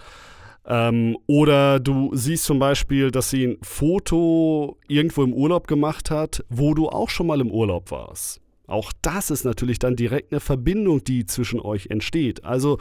Ähm, 0.68 1.18
oder 1.28 1.80
du 1.80 2.12
siehst 2.14 2.44
zum 2.44 2.60
Beispiel, 2.60 3.10
dass 3.10 3.30
sie 3.30 3.48
ein 3.48 3.58
Foto 3.62 4.78
irgendwo 4.88 5.24
im 5.24 5.34
Urlaub 5.34 5.68
gemacht 5.68 6.12
hat, 6.12 6.44
wo 6.50 6.74
du 6.74 6.90
auch 6.90 7.10
schon 7.10 7.28
mal 7.28 7.40
im 7.40 7.50
Urlaub 7.50 7.90
warst. 7.92 8.42
Auch 8.68 8.92
das 9.02 9.32
ist 9.32 9.46
natürlich 9.46 9.80
dann 9.80 9.96
direkt 9.96 10.34
eine 10.34 10.42
Verbindung, 10.42 11.04
die 11.04 11.26
zwischen 11.26 11.62
euch 11.62 11.88
entsteht. 11.88 12.44
Also 12.44 12.80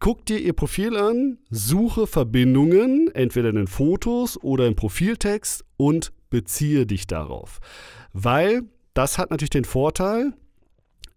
guck 0.00 0.26
dir 0.26 0.38
ihr 0.38 0.52
Profil 0.52 0.96
an, 0.96 1.38
suche 1.48 2.06
Verbindungen, 2.06 3.10
entweder 3.14 3.48
in 3.48 3.56
den 3.56 3.66
Fotos 3.68 4.38
oder 4.42 4.66
im 4.66 4.76
Profiltext 4.76 5.64
und 5.78 6.12
beziehe 6.28 6.84
dich 6.84 7.06
darauf. 7.06 7.60
Weil 8.12 8.64
das 8.92 9.16
hat 9.16 9.30
natürlich 9.30 9.50
den 9.50 9.64
Vorteil, 9.64 10.34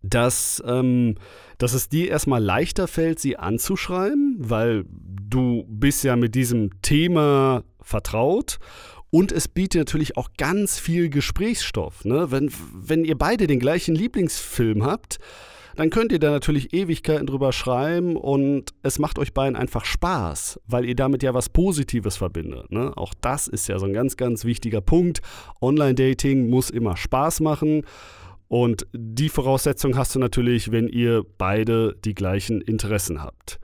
dass, 0.02 0.62
ähm, 0.66 1.16
dass 1.58 1.74
es 1.74 1.90
dir 1.90 2.10
erstmal 2.10 2.44
leichter 2.44 2.88
fällt, 2.88 3.20
sie 3.20 3.38
anzuschreiben, 3.38 4.38
weil 4.40 4.86
du 4.88 5.66
bist 5.68 6.04
ja 6.04 6.16
mit 6.16 6.36
diesem 6.36 6.82
Thema 6.82 7.64
vertraut 7.82 8.60
und 9.10 9.32
es 9.32 9.48
bietet 9.48 9.80
natürlich 9.80 10.18
auch 10.18 10.30
ganz 10.38 10.80
viel 10.80 11.10
Gesprächsstoff. 11.10 12.06
Ne? 12.06 12.32
Wenn, 12.32 12.52
wenn 12.74 13.06
ihr 13.06 13.18
beide 13.18 13.46
den 13.46 13.60
gleichen 13.60 13.94
Lieblingsfilm 13.94 14.86
habt, 14.86 15.20
dann 15.76 15.90
könnt 15.90 16.12
ihr 16.12 16.20
da 16.20 16.32
natürlich 16.32 16.74
Ewigkeiten 16.74 17.28
drüber 17.28 17.54
schreiben 17.54 18.16
und 18.16 18.72
es 18.84 19.00
macht 19.00 19.20
euch 19.20 19.34
beiden 19.34 19.56
einfach 19.56 19.86
Spaß, 19.86 20.60
weil 20.68 20.86
ihr 20.86 20.96
damit 20.96 21.24
ja 21.24 21.34
was 21.34 21.50
Positives 21.50 22.18
verbindet. 22.18 22.72
Ne? 22.72 22.92
Auch 22.96 23.14
das 23.20 23.48
ist 23.48 23.68
ja 23.68 23.80
so 23.80 23.86
ein 23.86 23.94
ganz, 23.94 24.18
ganz 24.18 24.46
wichtiger 24.46 24.82
Punkt. 24.82 25.22
Online-Dating 25.62 26.50
muss 26.50 26.70
immer 26.70 26.98
Spaß 26.98 27.40
machen. 27.42 27.84
Und 28.52 28.86
die 28.92 29.30
Voraussetzung 29.30 29.96
hast 29.96 30.14
du 30.14 30.20
natürlich, 30.20 30.74
wenn 30.74 30.90
ihr 30.90 31.24
beide 31.38 31.96
die 32.04 32.14
gleichen 32.14 32.60
Interessen 32.60 33.24
habt. 33.24 33.62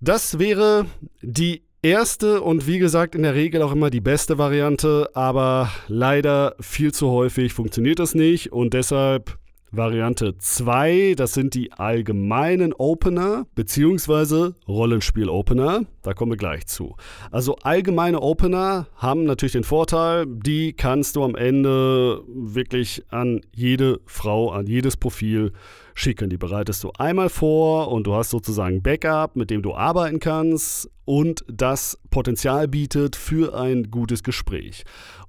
Das 0.00 0.40
wäre 0.40 0.86
die 1.20 1.62
erste 1.80 2.40
und 2.40 2.66
wie 2.66 2.80
gesagt 2.80 3.14
in 3.14 3.22
der 3.22 3.36
Regel 3.36 3.62
auch 3.62 3.70
immer 3.70 3.88
die 3.88 4.00
beste 4.00 4.36
Variante, 4.36 5.10
aber 5.14 5.70
leider 5.86 6.56
viel 6.58 6.92
zu 6.92 7.10
häufig 7.10 7.52
funktioniert 7.52 8.00
das 8.00 8.16
nicht 8.16 8.50
und 8.50 8.74
deshalb 8.74 9.38
Variante 9.74 10.36
2, 10.36 11.14
das 11.16 11.32
sind 11.32 11.54
die 11.54 11.72
allgemeinen 11.72 12.74
Opener 12.74 13.46
bzw. 13.54 14.50
Rollenspiel-Opener. 14.68 15.86
Da 16.02 16.12
kommen 16.12 16.32
wir 16.32 16.36
gleich 16.36 16.66
zu. 16.66 16.94
Also 17.30 17.56
allgemeine 17.62 18.20
Opener 18.20 18.88
haben 18.96 19.24
natürlich 19.24 19.52
den 19.52 19.64
Vorteil, 19.64 20.26
die 20.26 20.74
kannst 20.74 21.16
du 21.16 21.24
am 21.24 21.34
Ende 21.34 22.22
wirklich 22.28 23.02
an 23.08 23.40
jede 23.54 24.00
Frau, 24.04 24.50
an 24.50 24.66
jedes 24.66 24.98
Profil 24.98 25.52
schicken. 25.94 26.28
Die 26.28 26.36
bereitest 26.36 26.84
du 26.84 26.90
einmal 26.98 27.30
vor 27.30 27.90
und 27.90 28.06
du 28.06 28.14
hast 28.14 28.28
sozusagen 28.28 28.82
Backup, 28.82 29.36
mit 29.36 29.48
dem 29.48 29.62
du 29.62 29.72
arbeiten 29.72 30.20
kannst 30.20 30.90
und 31.06 31.46
das 31.50 31.98
Potenzial 32.10 32.68
bietet 32.68 33.16
für 33.16 33.58
ein 33.58 33.90
gutes 33.90 34.22
Gespräch. 34.22 34.84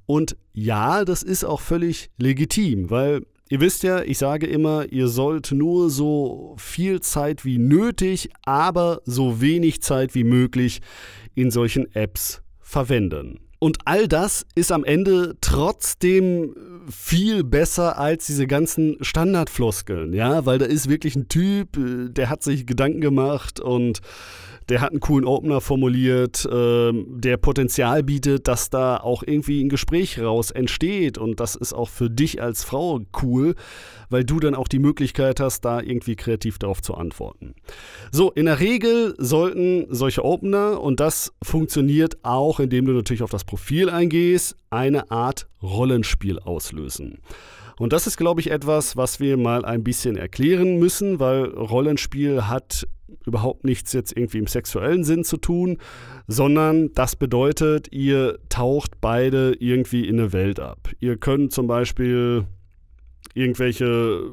Und 0.06 0.36
ja, 0.52 1.06
das 1.06 1.24
ist 1.24 1.46
auch 1.46 1.62
völlig 1.62 2.10
legitim, 2.18 2.90
weil 2.90 3.22
Ihr 3.54 3.62
wisst 3.62 3.84
ja, 3.84 4.02
ich 4.02 4.18
sage 4.18 4.48
immer, 4.48 4.92
ihr 4.92 5.08
sollt 5.08 5.52
nur 5.52 5.92
so 5.92 6.56
viel 6.58 7.02
Zeit 7.02 7.46
wie 7.46 7.60
nötig, 7.60 8.32
aber 8.42 9.00
so 9.06 9.42
wenig 9.42 9.84
Zeit 9.84 10.16
wie 10.16 10.24
möglich 10.24 10.82
in 11.36 11.52
solchen 11.52 11.86
Apps 11.94 12.42
verwenden. 12.62 13.42
Und 13.60 13.78
all 13.86 14.08
das 14.08 14.44
ist 14.56 14.72
am 14.72 14.84
Ende 14.84 15.38
trotzdem 15.40 16.56
viel 16.90 17.44
besser 17.44 18.00
als 18.00 18.26
diese 18.26 18.48
ganzen 18.48 18.98
Standardfloskeln, 19.02 20.14
ja, 20.14 20.48
weil 20.48 20.58
da 20.58 20.66
ist 20.66 20.90
wirklich 20.90 21.16
ein 21.16 21.28
Typ, 21.28 21.78
äh, 21.78 22.10
der 22.10 22.32
hat 22.32 22.42
sich 22.42 22.66
Gedanken 22.66 23.02
gemacht 23.02 23.60
und 23.60 24.00
der 24.70 24.82
hat 24.82 24.92
einen 24.92 25.00
coolen 25.00 25.26
Opener 25.26 25.62
formuliert, 25.62 26.48
ähm, 26.52 27.06
der 27.10 27.38
Potenzial 27.38 28.04
bietet, 28.04 28.48
dass 28.48 28.70
da 28.70 28.98
auch 28.98 29.24
irgendwie 29.26 29.64
ein 29.64 29.70
Gespräch 29.70 30.20
raus 30.20 30.52
entsteht. 30.52 31.18
Und 31.18 31.40
das 31.40 31.56
ist 31.56 31.74
auch 31.74 31.90
für 31.90 32.10
dich 32.10 32.42
als 32.42 32.64
Frau 32.64 33.02
cool, 33.22 33.56
weil 34.10 34.24
du 34.24 34.40
dann 34.40 34.56
auch 34.56 34.68
die 34.68 34.80
Möglichkeit 34.80 35.40
hast, 35.40 35.62
da 35.62 35.82
irgendwie 35.82 36.16
kreativ 36.16 36.60
darauf 36.60 36.82
zu 36.82 36.96
antworten. 36.96 37.56
So, 38.12 38.32
in 38.32 38.46
der 38.46 38.60
Regel 38.60 39.16
sollten 39.18 39.88
solche 39.90 40.24
Opener, 40.24 40.82
und 40.82 41.00
das 41.00 41.34
funktioniert 41.44 42.18
auch, 42.24 42.60
indem 42.60 42.86
du 42.86 42.94
natürlich 42.94 43.24
auf 43.24 43.32
das 43.32 43.44
Profil 43.44 43.90
eingehst, 43.90 44.56
eine 44.70 45.12
Art 45.12 45.48
Rollenspiel 45.62 46.40
auslösen. 46.40 47.20
Und 47.78 47.94
das 47.94 48.08
ist, 48.08 48.18
glaube 48.18 48.42
ich, 48.42 48.52
etwas, 48.52 48.98
was 48.98 49.20
wir 49.20 49.38
mal 49.38 49.66
ein 49.66 49.84
bisschen 49.84 50.16
erklären 50.16 50.78
müssen, 50.78 51.20
weil 51.20 51.46
Rollenspiel 51.46 52.48
hat 52.48 52.88
überhaupt 53.26 53.64
nichts 53.64 53.94
jetzt 53.94 54.16
irgendwie 54.16 54.40
im 54.40 54.48
sexuellen 54.48 55.04
Sinn 55.04 55.24
zu 55.24 55.38
tun, 55.38 55.78
sondern 56.28 56.94
das 56.94 57.16
bedeutet, 57.16 57.92
ihr 57.92 58.40
taucht 58.50 59.02
beide 59.02 59.56
irgendwie 59.60 60.08
in 60.08 60.20
eine 60.20 60.34
Welt 60.34 60.60
ab. 60.60 60.90
Ihr 61.00 61.18
könnt 61.18 61.54
zum 61.54 61.68
Beispiel 61.68 62.46
irgendwelche, 63.34 64.32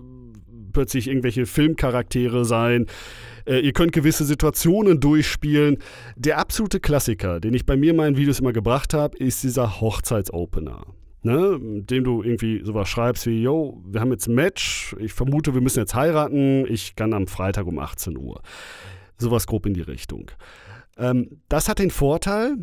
plötzlich 0.73 1.09
irgendwelche 1.09 1.47
Filmcharaktere 1.47 2.45
sein. 2.45 2.87
Äh, 3.47 3.61
ihr 3.61 3.73
könnt 3.73 3.93
gewisse 3.93 4.25
Situationen 4.25 5.01
durchspielen. 5.01 5.79
Der 6.17 6.39
absolute 6.39 6.81
Klassiker, 6.81 7.41
den 7.41 7.55
ich 7.55 7.67
bei 7.67 7.77
mir 7.77 7.91
in 7.91 7.97
meinen 7.97 8.17
Videos 8.17 8.41
immer 8.41 8.53
gebracht 8.53 8.95
habe, 8.95 9.17
ist 9.19 9.43
dieser 9.43 9.81
Hochzeitsopener 9.81 10.85
ne, 11.23 11.59
dem 11.61 12.05
du 12.05 12.23
irgendwie 12.23 12.65
sowas 12.65 12.89
schreibst 12.89 13.27
wie, 13.27 13.43
yo, 13.43 13.83
wir 13.87 14.00
haben 14.00 14.12
jetzt 14.12 14.27
ein 14.27 14.35
Match, 14.35 14.95
ich 14.99 15.12
vermute, 15.12 15.55
wir 15.55 15.61
müssen 15.61 15.81
jetzt 15.81 15.95
heiraten, 15.95 16.67
ich 16.67 16.97
kann 16.97 17.12
am 17.12 17.27
Freitag 17.27 17.67
um 17.67 17.79
18 17.79 18.17
Uhr. 18.17 18.41
Sowas 19.19 19.47
grob 19.47 19.67
in 19.67 19.75
die 19.75 19.83
Richtung. 19.83 20.31
Ähm, 20.97 21.43
das 21.49 21.69
hat 21.69 21.79
den 21.79 21.91
Vorteil, 21.91 22.57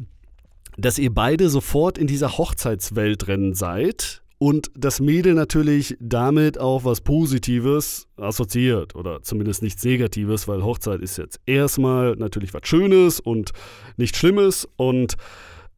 dass 0.77 0.99
ihr 0.99 1.13
beide 1.13 1.49
sofort 1.49 1.97
in 1.97 2.07
dieser 2.07 2.37
Hochzeitswelt 2.37 3.27
drin 3.27 3.53
seid 3.53 4.21
und 4.39 4.69
das 4.75 4.99
Mädel 4.99 5.33
natürlich 5.33 5.97
damit 5.99 6.59
auch 6.59 6.83
was 6.83 7.01
Positives 7.01 8.07
assoziiert 8.17 8.95
oder 8.95 9.23
zumindest 9.23 9.63
nichts 9.63 9.83
Negatives, 9.83 10.47
weil 10.47 10.63
Hochzeit 10.63 11.01
ist 11.01 11.17
jetzt 11.17 11.39
erstmal 11.47 12.15
natürlich 12.15 12.53
was 12.53 12.67
Schönes 12.67 13.19
und 13.19 13.51
nichts 13.97 14.19
Schlimmes 14.19 14.67
und 14.75 15.15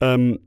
ähm, 0.01 0.39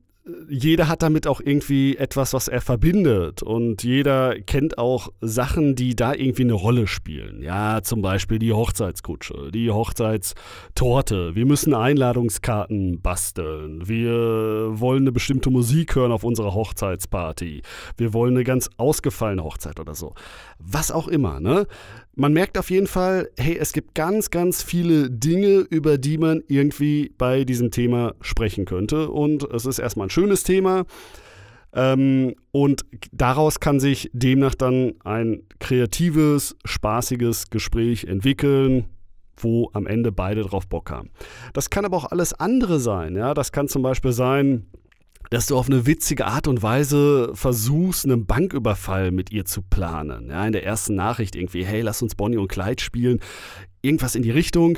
jeder 0.49 0.87
hat 0.87 1.03
damit 1.03 1.27
auch 1.27 1.41
irgendwie 1.41 1.97
etwas, 1.97 2.33
was 2.33 2.47
er 2.47 2.61
verbindet. 2.61 3.43
Und 3.43 3.83
jeder 3.83 4.41
kennt 4.41 4.79
auch 4.79 5.09
Sachen, 5.21 5.75
die 5.75 5.97
da 5.97 6.15
irgendwie 6.15 6.43
eine 6.43 6.53
Rolle 6.53 6.87
spielen. 6.87 7.43
Ja, 7.43 7.83
zum 7.83 8.03
Beispiel 8.03 8.39
die 8.39 8.53
Hochzeitskutsche, 8.53 9.51
die 9.53 9.71
Hochzeitstorte. 9.71 11.35
Wir 11.35 11.45
müssen 11.45 11.75
Einladungskarten 11.75 13.01
basteln. 13.01 13.89
Wir 13.89 14.79
wollen 14.79 15.03
eine 15.03 15.13
bestimmte 15.13 15.51
Musik 15.51 15.97
hören 15.97 16.13
auf 16.13 16.23
unserer 16.23 16.55
Hochzeitsparty. 16.55 17.63
Wir 17.97 18.13
wollen 18.13 18.35
eine 18.37 18.45
ganz 18.45 18.71
ausgefallene 18.77 19.43
Hochzeit 19.43 19.81
oder 19.81 19.95
so. 19.95 20.15
Was 20.59 20.93
auch 20.93 21.09
immer, 21.09 21.41
ne? 21.41 21.67
Man 22.15 22.35
merkt 22.35 22.59
auf 22.59 22.71
jeden 22.71 22.87
Fall, 22.87 23.31
hey, 23.39 23.57
es 23.59 23.73
gibt 23.73 23.95
ganz, 23.95 24.31
ganz 24.31 24.63
viele 24.63 25.11
Dinge, 25.11 25.67
über 25.71 25.97
die 25.97 26.19
man 26.19 26.43
irgendwie 26.47 27.15
bei 27.17 27.45
diesem 27.45 27.71
Thema 27.71 28.15
sprechen 28.21 28.67
könnte. 28.67 29.11
Und 29.11 29.45
es 29.45 29.65
ist 29.65 29.79
erstmal 29.79 30.09
ein 30.09 30.11
schönes 30.11 30.43
Thema. 30.43 30.85
Ähm, 31.75 32.35
und 32.51 32.85
daraus 33.13 33.61
kann 33.61 33.81
sich 33.81 34.11
demnach 34.13 34.55
dann 34.55 34.95
ein 35.05 35.45
kreatives, 35.59 36.55
spaßiges 36.67 37.49
Gespräch 37.49 38.05
entwickeln, 38.05 38.85
wo 39.39 39.71
am 39.73 39.87
Ende 39.87 40.13
beide 40.13 40.43
drauf 40.43 40.67
Bock 40.67 40.91
haben. 40.91 41.11
Das 41.55 41.71
kann 41.71 41.87
aber 41.87 41.97
auch 41.97 42.11
alles 42.11 42.35
andere 42.35 42.79
sein. 42.79 43.17
Ja? 43.17 43.33
Das 43.33 43.53
kann 43.53 43.69
zum 43.69 43.83
Beispiel 43.83 44.13
sein, 44.13 44.67
dass 45.33 45.47
du 45.47 45.57
auf 45.57 45.67
eine 45.67 45.87
witzige 45.87 46.27
Art 46.27 46.47
und 46.47 46.63
Weise 46.63 47.31
versuchst, 47.33 48.05
einen 48.05 48.27
Banküberfall 48.27 49.13
mit 49.13 49.33
ihr 49.33 49.47
zu 49.47 49.63
planen. 49.63 50.29
Ja, 50.29 50.47
in 50.47 50.53
der 50.53 50.63
ersten 50.63 50.95
Nachricht 50.95 51.37
irgendwie, 51.37 51.65
hey, 51.65 51.81
lass 51.81 52.03
uns 52.03 52.15
Bonnie 52.15 52.37
und 52.37 52.49
Clyde 52.49 52.83
spielen. 52.83 53.19
Irgendwas 53.81 54.15
in 54.15 54.23
die 54.23 54.31
Richtung. 54.31 54.77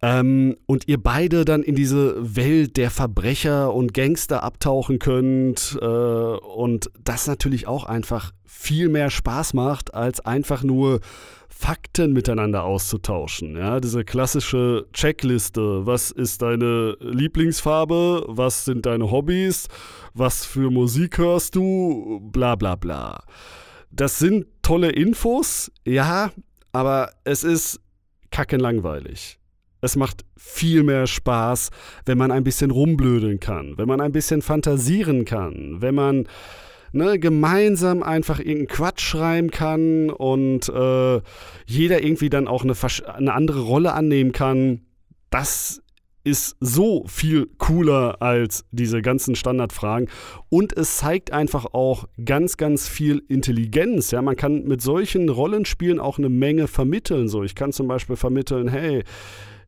Ähm, 0.00 0.56
und 0.66 0.86
ihr 0.86 1.02
beide 1.02 1.44
dann 1.44 1.62
in 1.62 1.74
diese 1.74 2.36
Welt 2.36 2.76
der 2.76 2.90
Verbrecher 2.90 3.74
und 3.74 3.94
Gangster 3.94 4.44
abtauchen 4.44 5.00
könnt 5.00 5.76
äh, 5.80 5.84
und 5.84 6.90
das 7.02 7.26
natürlich 7.26 7.66
auch 7.66 7.84
einfach 7.84 8.32
viel 8.44 8.88
mehr 8.88 9.10
Spaß 9.10 9.54
macht, 9.54 9.94
als 9.94 10.20
einfach 10.20 10.62
nur 10.62 11.00
Fakten 11.48 12.12
miteinander 12.12 12.62
auszutauschen. 12.62 13.56
Ja, 13.56 13.80
diese 13.80 14.04
klassische 14.04 14.86
Checkliste. 14.92 15.84
Was 15.86 16.12
ist 16.12 16.42
deine 16.42 16.96
Lieblingsfarbe? 17.00 18.24
Was 18.28 18.64
sind 18.64 18.86
deine 18.86 19.10
Hobbys? 19.10 19.66
Was 20.14 20.46
für 20.46 20.70
Musik 20.70 21.18
hörst 21.18 21.56
du? 21.56 22.20
Bla 22.30 22.54
bla 22.54 22.76
bla. 22.76 23.24
Das 23.90 24.20
sind 24.20 24.46
tolle 24.62 24.90
Infos, 24.90 25.72
ja, 25.84 26.30
aber 26.72 27.10
es 27.24 27.42
ist 27.42 27.80
kackenlangweilig. 28.30 29.38
Es 29.80 29.96
macht 29.96 30.24
viel 30.36 30.82
mehr 30.82 31.06
Spaß, 31.06 31.70
wenn 32.04 32.18
man 32.18 32.30
ein 32.30 32.44
bisschen 32.44 32.70
rumblödeln 32.70 33.40
kann, 33.40 33.74
wenn 33.76 33.88
man 33.88 34.00
ein 34.00 34.12
bisschen 34.12 34.42
fantasieren 34.42 35.24
kann, 35.24 35.80
wenn 35.80 35.94
man 35.94 36.26
ne, 36.92 37.18
gemeinsam 37.18 38.02
einfach 38.02 38.38
irgendeinen 38.38 38.68
Quatsch 38.68 39.02
schreiben 39.02 39.50
kann 39.50 40.10
und 40.10 40.68
äh, 40.68 41.20
jeder 41.66 42.02
irgendwie 42.02 42.30
dann 42.30 42.48
auch 42.48 42.64
eine, 42.64 42.74
eine 43.14 43.34
andere 43.34 43.60
Rolle 43.60 43.92
annehmen 43.92 44.32
kann. 44.32 44.82
Das 45.30 45.82
ist 46.24 46.56
so 46.60 47.04
viel 47.06 47.48
cooler 47.56 48.20
als 48.20 48.64
diese 48.70 49.00
ganzen 49.00 49.34
Standardfragen. 49.34 50.08
Und 50.50 50.76
es 50.76 50.98
zeigt 50.98 51.32
einfach 51.32 51.66
auch 51.72 52.06
ganz, 52.22 52.56
ganz 52.58 52.86
viel 52.86 53.22
Intelligenz. 53.28 54.10
Ja, 54.10 54.20
man 54.20 54.36
kann 54.36 54.64
mit 54.64 54.82
solchen 54.82 55.30
Rollenspielen 55.30 55.98
auch 55.98 56.18
eine 56.18 56.28
Menge 56.28 56.66
vermitteln. 56.66 57.28
So, 57.28 57.44
ich 57.44 57.54
kann 57.54 57.72
zum 57.72 57.88
Beispiel 57.88 58.16
vermitteln, 58.16 58.68
hey, 58.68 59.04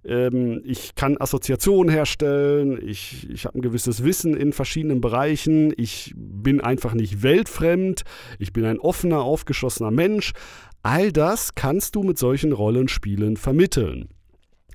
ähm, 0.05 0.63
ich 0.65 0.95
kann 0.95 1.17
Assoziationen 1.19 1.93
herstellen, 1.93 2.79
ich, 2.83 3.29
ich 3.31 3.45
habe 3.45 3.59
ein 3.59 3.63
gewisses 3.63 4.05
Wissen 4.05 4.37
in 4.37 4.53
verschiedenen 4.53 5.01
Bereichen, 5.01 5.73
ich 5.77 6.15
bin 6.17 6.61
einfach 6.61 6.95
nicht 6.95 7.23
weltfremd, 7.23 8.03
ich 8.39 8.53
bin 8.53 8.65
ein 8.65 8.79
offener, 8.79 9.23
aufgeschlossener 9.23 9.91
Mensch. 9.91 10.33
All 10.83 11.13
das 11.13 11.55
kannst 11.55 11.95
du 11.95 12.03
mit 12.03 12.19
solchen 12.19 12.53
Rollenspielen 12.53 13.37
vermitteln. 13.37 14.09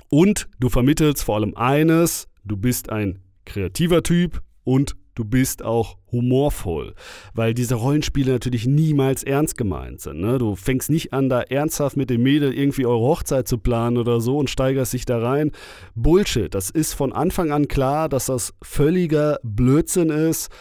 Und 0.09 0.47
du 0.59 0.69
vermittelst 0.69 1.23
vor 1.23 1.35
allem 1.35 1.55
eines, 1.55 2.27
du 2.43 2.57
bist 2.57 2.89
ein 2.89 3.19
kreativer 3.45 4.03
Typ 4.03 4.41
und 4.63 4.95
du 5.15 5.25
bist 5.25 5.63
auch 5.63 5.97
humorvoll, 6.11 6.93
weil 7.33 7.53
diese 7.53 7.75
Rollenspiele 7.75 8.33
natürlich 8.33 8.67
niemals 8.67 9.23
ernst 9.23 9.57
gemeint 9.57 10.01
sind. 10.01 10.19
Ne? 10.19 10.37
Du 10.37 10.55
fängst 10.55 10.89
nicht 10.89 11.13
an, 11.13 11.29
da 11.29 11.41
ernsthaft 11.41 11.97
mit 11.97 12.09
dem 12.09 12.23
Mädel 12.23 12.53
irgendwie 12.53 12.85
eure 12.85 13.05
Hochzeit 13.05 13.47
zu 13.47 13.57
planen 13.57 13.97
oder 13.97 14.21
so 14.21 14.37
und 14.37 14.49
steigerst 14.49 14.93
dich 14.93 15.05
da 15.05 15.19
rein. 15.19 15.51
Bullshit, 15.95 16.53
das 16.53 16.69
ist 16.69 16.93
von 16.93 17.13
Anfang 17.13 17.51
an 17.51 17.67
klar, 17.67 18.09
dass 18.09 18.27
das 18.27 18.53
völliger 18.61 19.39
Blödsinn 19.43 20.09
ist 20.09 20.51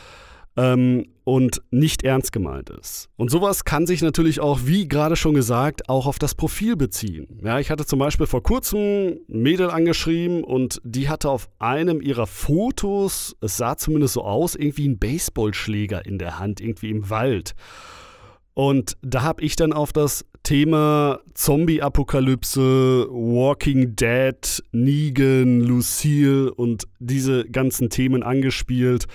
ähm, 0.56 1.06
und 1.24 1.62
nicht 1.70 2.04
ernst 2.04 2.32
gemeint 2.32 2.70
ist. 2.70 3.08
Und 3.16 3.30
sowas 3.30 3.64
kann 3.64 3.86
sich 3.86 4.02
natürlich 4.02 4.40
auch, 4.40 4.60
wie 4.64 4.88
gerade 4.88 5.16
schon 5.16 5.34
gesagt, 5.34 5.88
auch 5.88 6.06
auf 6.06 6.18
das 6.18 6.34
Profil 6.34 6.76
beziehen. 6.76 7.40
Ja, 7.42 7.58
ich 7.58 7.70
hatte 7.70 7.86
zum 7.86 7.98
Beispiel 7.98 8.26
vor 8.26 8.42
kurzem 8.42 8.78
ein 9.28 9.42
Mädel 9.42 9.70
angeschrieben 9.70 10.44
und 10.44 10.80
die 10.84 11.08
hatte 11.08 11.30
auf 11.30 11.48
einem 11.58 12.00
ihrer 12.00 12.26
Fotos, 12.26 13.36
es 13.40 13.56
sah 13.56 13.76
zumindest 13.76 14.14
so 14.14 14.24
aus, 14.24 14.54
irgendwie 14.54 14.84
einen 14.84 14.98
Baseballschläger 14.98 16.04
in 16.04 16.18
der 16.18 16.38
Hand, 16.38 16.60
irgendwie 16.60 16.90
im 16.90 17.08
Wald. 17.08 17.54
Und 18.52 18.96
da 19.02 19.22
habe 19.22 19.42
ich 19.42 19.56
dann 19.56 19.72
auf 19.72 19.92
das 19.92 20.24
Thema 20.44 21.20
Zombie-Apokalypse, 21.32 23.08
Walking 23.10 23.96
Dead, 23.96 24.62
Negan, 24.72 25.60
Lucille 25.60 26.52
und 26.54 26.84
diese 27.00 27.46
ganzen 27.46 27.88
Themen 27.88 28.22
angespielt. 28.22 29.06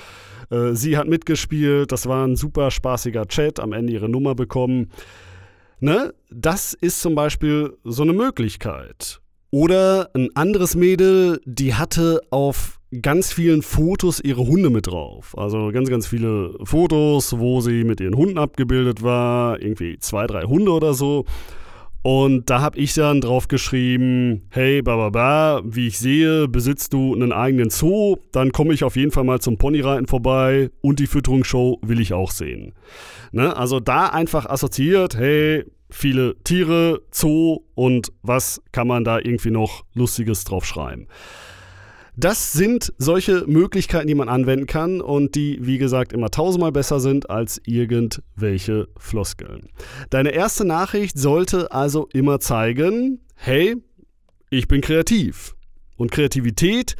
Äh, 0.49 0.73
sie 0.73 0.97
hat 0.97 1.07
mitgespielt, 1.07 1.91
das 1.91 2.07
war 2.07 2.25
ein 2.25 2.35
super 2.35 2.71
spaßiger 2.71 3.27
Chat, 3.27 3.59
am 3.59 3.73
Ende 3.73 3.93
ihre 3.93 4.09
Nummer 4.09 4.35
bekommen. 4.35 4.89
Ne? 5.79 6.13
Das 6.29 6.73
ist 6.73 7.01
zum 7.01 7.15
Beispiel 7.15 7.77
so 7.83 8.03
eine 8.03 8.13
Möglichkeit. 8.13 9.21
Oder 9.51 10.11
ein 10.13 10.29
anderes 10.35 10.75
Mädel, 10.75 11.41
die 11.45 11.73
hatte 11.73 12.21
auf 12.29 12.79
ganz 13.01 13.31
vielen 13.31 13.61
Fotos 13.61 14.19
ihre 14.19 14.45
Hunde 14.45 14.69
mit 14.69 14.87
drauf. 14.87 15.35
Also 15.37 15.71
ganz, 15.71 15.89
ganz 15.89 16.07
viele 16.07 16.53
Fotos, 16.63 17.37
wo 17.37 17.61
sie 17.61 17.83
mit 17.83 17.99
ihren 18.01 18.15
Hunden 18.15 18.37
abgebildet 18.37 19.01
war. 19.03 19.61
Irgendwie 19.61 19.97
zwei, 19.99 20.27
drei 20.27 20.43
Hunde 20.43 20.71
oder 20.71 20.93
so. 20.93 21.25
Und 22.01 22.49
da 22.49 22.61
habe 22.61 22.79
ich 22.79 22.93
dann 22.93 23.19
drauf 23.19 23.49
geschrieben, 23.49 24.47
hey, 24.51 24.81
bababa, 24.81 25.61
wie 25.65 25.87
ich 25.87 25.99
sehe, 25.99 26.47
besitzt 26.47 26.93
du 26.93 27.13
einen 27.13 27.33
eigenen 27.33 27.69
Zoo, 27.69 28.15
dann 28.31 28.53
komme 28.53 28.73
ich 28.73 28.85
auf 28.85 28.95
jeden 28.95 29.11
Fall 29.11 29.25
mal 29.25 29.41
zum 29.41 29.57
Ponyreiten 29.57 30.07
vorbei 30.07 30.69
und 30.81 30.99
die 30.99 31.07
Fütterungsshow 31.07 31.77
will 31.81 31.99
ich 31.99 32.13
auch 32.13 32.31
sehen. 32.31 32.73
Ne? 33.31 33.55
Also 33.55 33.81
da 33.81 34.07
einfach 34.07 34.45
assoziiert, 34.45 35.17
hey, 35.17 35.65
viele 35.89 36.35
Tiere, 36.43 37.01
Zoo 37.11 37.63
und 37.75 38.13
was 38.21 38.61
kann 38.71 38.87
man 38.87 39.03
da 39.03 39.17
irgendwie 39.17 39.51
noch 39.51 39.83
Lustiges 39.93 40.45
drauf 40.45 40.65
schreiben. 40.65 41.07
Das 42.19 42.51
sind 42.51 42.91
solche 42.97 43.45
Möglichkeiten, 43.47 44.07
die 44.07 44.15
man 44.15 44.27
anwenden 44.27 44.65
kann 44.65 44.99
und 44.99 45.35
die, 45.35 45.57
wie 45.61 45.77
gesagt, 45.77 46.11
immer 46.11 46.29
tausendmal 46.29 46.73
besser 46.73 46.99
sind 46.99 47.29
als 47.29 47.61
irgendwelche 47.63 48.89
Floskeln. 48.97 49.69
Deine 50.09 50.31
erste 50.31 50.65
Nachricht 50.65 51.17
sollte 51.17 51.71
also 51.71 52.09
immer 52.11 52.41
zeigen, 52.41 53.21
hey, 53.35 53.77
ich 54.49 54.67
bin 54.67 54.81
kreativ. 54.81 55.55
Und 55.95 56.11
Kreativität 56.11 56.97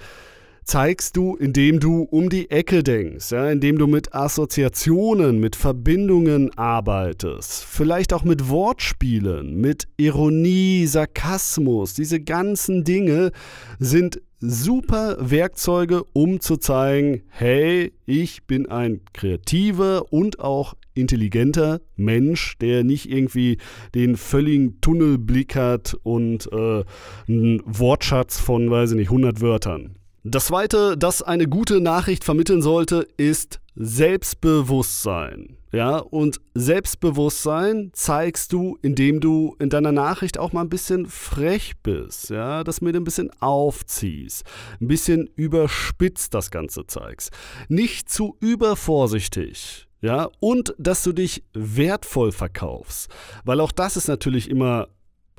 zeigst 0.70 1.18
du, 1.18 1.36
indem 1.36 1.80
du 1.80 2.04
um 2.04 2.30
die 2.30 2.52
Ecke 2.52 2.84
denkst, 2.84 3.32
ja, 3.32 3.50
indem 3.50 3.80
du 3.80 3.88
mit 3.88 4.14
Assoziationen, 4.14 5.40
mit 5.40 5.56
Verbindungen 5.56 6.56
arbeitest, 6.56 7.66
vielleicht 7.66 8.14
auch 8.14 8.24
mit 8.24 8.50
Wortspielen, 8.50 9.60
mit 9.60 9.88
Ironie, 9.98 10.86
Sarkasmus. 10.86 11.96
Diese 11.96 12.20
ganzen 12.20 12.84
Dinge 12.84 13.32
sind 13.80 14.22
super 14.40 15.18
Werkzeuge, 15.20 16.04
um 16.14 16.40
zu 16.40 16.58
zeigen, 16.58 17.24
hey, 17.30 17.92
ich 18.06 18.44
bin 18.44 18.68
ein 18.68 19.02
kreativer 19.12 20.14
und 20.14 20.40
auch 20.40 20.76
intelligenter 20.94 21.82
Mensch, 21.96 22.60
der 22.60 22.84
nicht 22.84 23.10
irgendwie 23.10 23.58
den 23.96 24.18
völligen 24.18 24.80
Tunnelblick 24.82 25.56
hat 25.56 25.98
und 26.04 26.48
äh, 26.52 26.84
einen 27.28 27.64
Wortschatz 27.66 28.40
von, 28.40 28.70
weiß 28.70 28.92
ich 28.92 28.98
nicht, 28.98 29.10
100 29.10 29.42
Wörtern. 29.42 29.99
Das 30.24 30.48
zweite, 30.48 30.98
das 30.98 31.22
eine 31.22 31.48
gute 31.48 31.80
Nachricht 31.80 32.26
vermitteln 32.26 32.62
sollte, 32.62 33.08
ist 33.16 33.62
Selbstbewusstsein. 33.76 35.56
Ja, 35.72 36.00
und 36.00 36.42
Selbstbewusstsein 36.56 37.92
zeigst 37.94 38.52
du, 38.52 38.78
indem 38.82 39.22
du 39.22 39.56
in 39.60 39.70
deiner 39.70 39.94
Nachricht 39.94 40.38
auch 40.38 40.52
mal 40.52 40.62
ein 40.62 40.70
bisschen 40.70 41.06
frech 41.06 41.76
bist, 41.84 42.32
ja, 42.32 42.66
das 42.66 42.82
mit 42.82 42.98
ein 42.98 43.06
bisschen 43.06 43.30
aufziehst, 43.40 44.44
ein 44.82 44.88
bisschen 44.88 45.30
überspitzt 45.36 46.34
das 46.34 46.52
Ganze 46.52 46.86
zeigst. 46.86 47.32
Nicht 47.70 48.10
zu 48.10 48.36
übervorsichtig. 48.42 49.88
Ja, 50.02 50.30
und 50.40 50.74
dass 50.78 51.04
du 51.04 51.14
dich 51.14 51.44
wertvoll 51.54 52.32
verkaufst. 52.32 53.10
Weil 53.46 53.60
auch 53.60 53.72
das 53.72 53.96
ist 53.96 54.08
natürlich 54.08 54.50
immer 54.50 54.88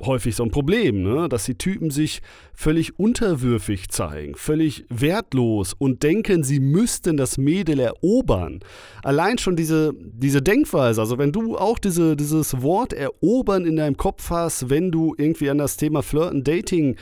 häufig 0.03 0.35
so 0.35 0.43
ein 0.43 0.51
Problem, 0.51 1.03
ne? 1.03 1.29
dass 1.29 1.45
die 1.45 1.57
Typen 1.57 1.91
sich 1.91 2.21
völlig 2.53 2.99
unterwürfig 2.99 3.89
zeigen, 3.89 4.35
völlig 4.35 4.85
wertlos 4.89 5.73
und 5.77 6.03
denken, 6.03 6.43
sie 6.43 6.59
müssten 6.59 7.17
das 7.17 7.37
Mädel 7.37 7.79
erobern. 7.79 8.59
Allein 9.03 9.37
schon 9.37 9.55
diese, 9.55 9.93
diese 9.97 10.41
Denkweise, 10.41 11.01
also 11.01 11.17
wenn 11.17 11.31
du 11.31 11.57
auch 11.57 11.79
diese, 11.79 12.15
dieses 12.15 12.61
Wort 12.61 12.93
erobern 12.93 13.65
in 13.65 13.75
deinem 13.75 13.97
Kopf 13.97 14.29
hast, 14.29 14.69
wenn 14.69 14.91
du 14.91 15.15
irgendwie 15.17 15.49
an 15.49 15.57
das 15.57 15.77
Thema 15.77 16.03
Flirten, 16.03 16.43
Dating 16.43 16.95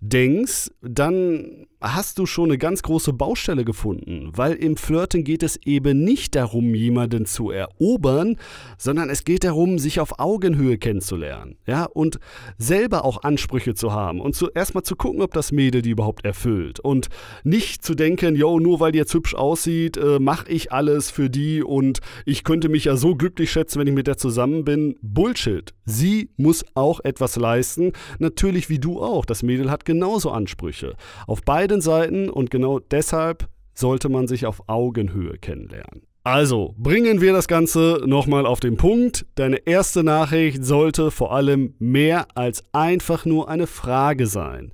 denkst, 0.00 0.70
dann 0.80 1.66
hast 1.82 2.18
du 2.18 2.26
schon 2.26 2.50
eine 2.50 2.58
ganz 2.58 2.82
große 2.82 3.12
Baustelle 3.12 3.64
gefunden, 3.64 4.30
weil 4.34 4.54
im 4.54 4.76
Flirten 4.76 5.24
geht 5.24 5.42
es 5.42 5.56
eben 5.64 6.04
nicht 6.04 6.36
darum, 6.36 6.74
jemanden 6.74 7.26
zu 7.26 7.50
erobern, 7.50 8.36
sondern 8.78 9.10
es 9.10 9.24
geht 9.24 9.44
darum, 9.44 9.78
sich 9.78 9.98
auf 9.98 10.20
Augenhöhe 10.20 10.78
kennenzulernen, 10.78 11.56
ja, 11.66 11.84
und 11.84 12.20
selber 12.56 13.04
auch 13.04 13.24
Ansprüche 13.24 13.74
zu 13.74 13.92
haben 13.92 14.20
und 14.20 14.36
zu, 14.36 14.50
erstmal 14.50 14.84
zu 14.84 14.94
gucken, 14.94 15.22
ob 15.22 15.32
das 15.32 15.50
Mädel 15.50 15.82
die 15.82 15.90
überhaupt 15.90 16.24
erfüllt 16.24 16.78
und 16.78 17.08
nicht 17.42 17.84
zu 17.84 17.94
denken, 17.94 18.36
yo, 18.36 18.60
nur 18.60 18.78
weil 18.78 18.92
die 18.92 18.98
jetzt 18.98 19.14
hübsch 19.14 19.34
aussieht, 19.34 19.96
äh, 19.96 20.20
mache 20.20 20.48
ich 20.48 20.70
alles 20.72 21.10
für 21.10 21.28
die 21.28 21.62
und 21.62 21.98
ich 22.26 22.44
könnte 22.44 22.68
mich 22.68 22.84
ja 22.84 22.96
so 22.96 23.16
glücklich 23.16 23.50
schätzen, 23.50 23.80
wenn 23.80 23.88
ich 23.88 23.94
mit 23.94 24.06
der 24.06 24.16
zusammen 24.16 24.64
bin. 24.64 24.96
Bullshit. 25.02 25.74
Sie 25.84 26.30
muss 26.36 26.64
auch 26.74 27.00
etwas 27.00 27.36
leisten, 27.36 27.92
natürlich 28.20 28.68
wie 28.68 28.78
du 28.78 29.00
auch. 29.02 29.24
Das 29.24 29.42
Mädel 29.42 29.70
hat 29.70 29.84
genauso 29.84 30.30
Ansprüche. 30.30 30.94
Auf 31.26 31.42
beide 31.42 31.71
beiden 31.72 31.80
Seiten 31.80 32.28
und 32.28 32.50
genau 32.50 32.78
deshalb 32.78 33.48
sollte 33.74 34.10
man 34.10 34.28
sich 34.28 34.44
auf 34.44 34.68
Augenhöhe 34.68 35.38
kennenlernen. 35.38 36.02
Also, 36.24 36.74
bringen 36.76 37.20
wir 37.20 37.32
das 37.32 37.48
Ganze 37.48 38.02
nochmal 38.04 38.46
auf 38.46 38.60
den 38.60 38.76
Punkt. 38.76 39.26
Deine 39.34 39.56
erste 39.66 40.04
Nachricht 40.04 40.64
sollte 40.64 41.10
vor 41.10 41.32
allem 41.34 41.74
mehr 41.78 42.26
als 42.34 42.62
einfach 42.72 43.24
nur 43.24 43.48
eine 43.48 43.66
Frage 43.66 44.26
sein. 44.26 44.72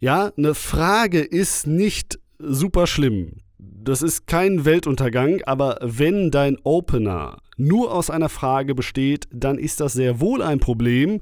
Ja, 0.00 0.32
eine 0.36 0.54
Frage 0.54 1.20
ist 1.20 1.66
nicht 1.66 2.18
super 2.38 2.86
schlimm. 2.86 3.36
Das 3.58 4.02
ist 4.02 4.26
kein 4.26 4.64
Weltuntergang, 4.64 5.40
aber 5.46 5.78
wenn 5.80 6.30
dein 6.30 6.58
Opener 6.64 7.38
nur 7.56 7.94
aus 7.94 8.10
einer 8.10 8.28
Frage 8.28 8.74
besteht, 8.74 9.28
dann 9.32 9.56
ist 9.56 9.80
das 9.80 9.92
sehr 9.92 10.20
wohl 10.20 10.42
ein 10.42 10.58
Problem, 10.58 11.20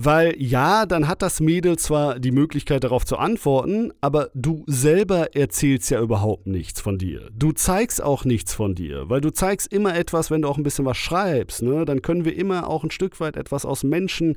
weil 0.00 0.40
ja, 0.40 0.86
dann 0.86 1.08
hat 1.08 1.22
das 1.22 1.40
Mädel 1.40 1.76
zwar 1.76 2.20
die 2.20 2.30
Möglichkeit 2.30 2.84
darauf 2.84 3.04
zu 3.04 3.16
antworten, 3.16 3.92
aber 4.00 4.30
du 4.32 4.62
selber 4.68 5.34
erzählst 5.34 5.90
ja 5.90 6.00
überhaupt 6.00 6.46
nichts 6.46 6.80
von 6.80 6.98
dir. 6.98 7.28
Du 7.36 7.50
zeigst 7.50 8.00
auch 8.00 8.24
nichts 8.24 8.54
von 8.54 8.76
dir, 8.76 9.10
weil 9.10 9.20
du 9.20 9.30
zeigst 9.30 9.72
immer 9.72 9.96
etwas, 9.96 10.30
wenn 10.30 10.42
du 10.42 10.48
auch 10.48 10.56
ein 10.56 10.62
bisschen 10.62 10.84
was 10.84 10.98
schreibst. 10.98 11.62
Ne? 11.62 11.84
Dann 11.84 12.00
können 12.00 12.24
wir 12.24 12.36
immer 12.36 12.68
auch 12.68 12.84
ein 12.84 12.92
Stück 12.92 13.18
weit 13.18 13.36
etwas 13.36 13.64
aus 13.64 13.82
Menschen 13.82 14.36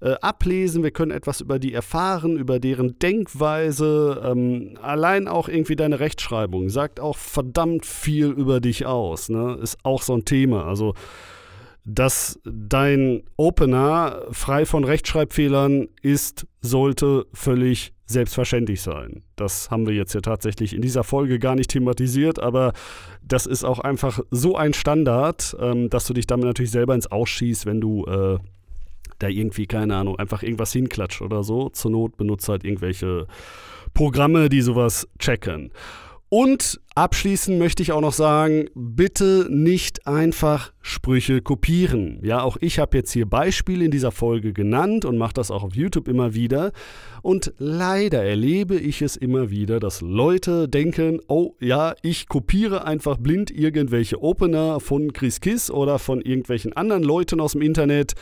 äh, 0.00 0.14
ablesen, 0.22 0.82
wir 0.82 0.90
können 0.90 1.10
etwas 1.10 1.42
über 1.42 1.58
die 1.58 1.74
erfahren, 1.74 2.38
über 2.38 2.58
deren 2.58 2.98
Denkweise. 2.98 4.22
Ähm, 4.24 4.78
allein 4.80 5.28
auch 5.28 5.48
irgendwie 5.48 5.76
deine 5.76 6.00
Rechtschreibung 6.00 6.70
sagt 6.70 6.98
auch 6.98 7.18
verdammt 7.18 7.84
viel 7.84 8.28
über 8.28 8.60
dich 8.60 8.86
aus. 8.86 9.28
Ne? 9.28 9.58
Ist 9.62 9.76
auch 9.82 10.00
so 10.00 10.14
ein 10.14 10.24
Thema. 10.24 10.64
Also 10.66 10.94
dass 11.84 12.40
dein 12.44 13.22
Opener 13.36 14.22
frei 14.30 14.64
von 14.64 14.84
Rechtschreibfehlern 14.84 15.88
ist, 16.00 16.46
sollte 16.62 17.26
völlig 17.34 17.92
selbstverständlich 18.06 18.82
sein. 18.82 19.22
Das 19.36 19.70
haben 19.70 19.86
wir 19.86 19.94
jetzt 19.94 20.14
ja 20.14 20.20
tatsächlich 20.20 20.74
in 20.74 20.82
dieser 20.82 21.04
Folge 21.04 21.38
gar 21.38 21.54
nicht 21.54 21.70
thematisiert, 21.70 22.38
aber 22.38 22.72
das 23.22 23.46
ist 23.46 23.64
auch 23.64 23.80
einfach 23.80 24.20
so 24.30 24.56
ein 24.56 24.74
Standard, 24.74 25.56
ähm, 25.60 25.90
dass 25.90 26.06
du 26.06 26.14
dich 26.14 26.26
damit 26.26 26.46
natürlich 26.46 26.70
selber 26.70 26.94
ins 26.94 27.10
Ausschießt, 27.10 27.66
wenn 27.66 27.80
du 27.80 28.04
äh, 28.06 28.38
da 29.18 29.28
irgendwie, 29.28 29.66
keine 29.66 29.96
Ahnung, 29.96 30.18
einfach 30.18 30.42
irgendwas 30.42 30.72
hinklatscht 30.72 31.22
oder 31.22 31.42
so. 31.42 31.68
Zur 31.70 31.90
Not 31.90 32.16
benutzt 32.16 32.48
halt 32.48 32.64
irgendwelche 32.64 33.26
Programme, 33.94 34.48
die 34.48 34.60
sowas 34.60 35.08
checken. 35.18 35.70
Und 36.36 36.80
abschließend 36.96 37.60
möchte 37.60 37.84
ich 37.84 37.92
auch 37.92 38.00
noch 38.00 38.12
sagen, 38.12 38.64
bitte 38.74 39.46
nicht 39.50 40.08
einfach 40.08 40.72
Sprüche 40.80 41.40
kopieren. 41.42 42.18
Ja, 42.24 42.42
auch 42.42 42.56
ich 42.60 42.80
habe 42.80 42.96
jetzt 42.96 43.12
hier 43.12 43.24
Beispiele 43.24 43.84
in 43.84 43.92
dieser 43.92 44.10
Folge 44.10 44.52
genannt 44.52 45.04
und 45.04 45.16
mache 45.16 45.34
das 45.34 45.52
auch 45.52 45.62
auf 45.62 45.76
YouTube 45.76 46.08
immer 46.08 46.34
wieder. 46.34 46.72
Und 47.22 47.54
leider 47.58 48.24
erlebe 48.24 48.74
ich 48.74 49.00
es 49.00 49.14
immer 49.14 49.50
wieder, 49.50 49.78
dass 49.78 50.00
Leute 50.00 50.68
denken, 50.68 51.20
oh 51.28 51.54
ja, 51.60 51.94
ich 52.02 52.26
kopiere 52.26 52.84
einfach 52.84 53.16
blind 53.16 53.52
irgendwelche 53.52 54.20
Opener 54.20 54.80
von 54.80 55.12
Chris 55.12 55.40
Kiss 55.40 55.70
oder 55.70 56.00
von 56.00 56.20
irgendwelchen 56.20 56.72
anderen 56.72 57.04
Leuten 57.04 57.38
aus 57.38 57.52
dem 57.52 57.62
Internet. 57.62 58.14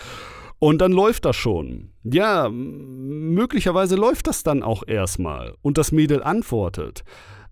Und 0.58 0.82
dann 0.82 0.92
läuft 0.92 1.24
das 1.24 1.36
schon. 1.36 1.92
Ja, 2.04 2.50
möglicherweise 2.50 3.96
läuft 3.96 4.26
das 4.26 4.42
dann 4.42 4.62
auch 4.62 4.82
erstmal. 4.86 5.54
Und 5.62 5.78
das 5.78 5.92
Mädel 5.92 6.22
antwortet. 6.22 7.04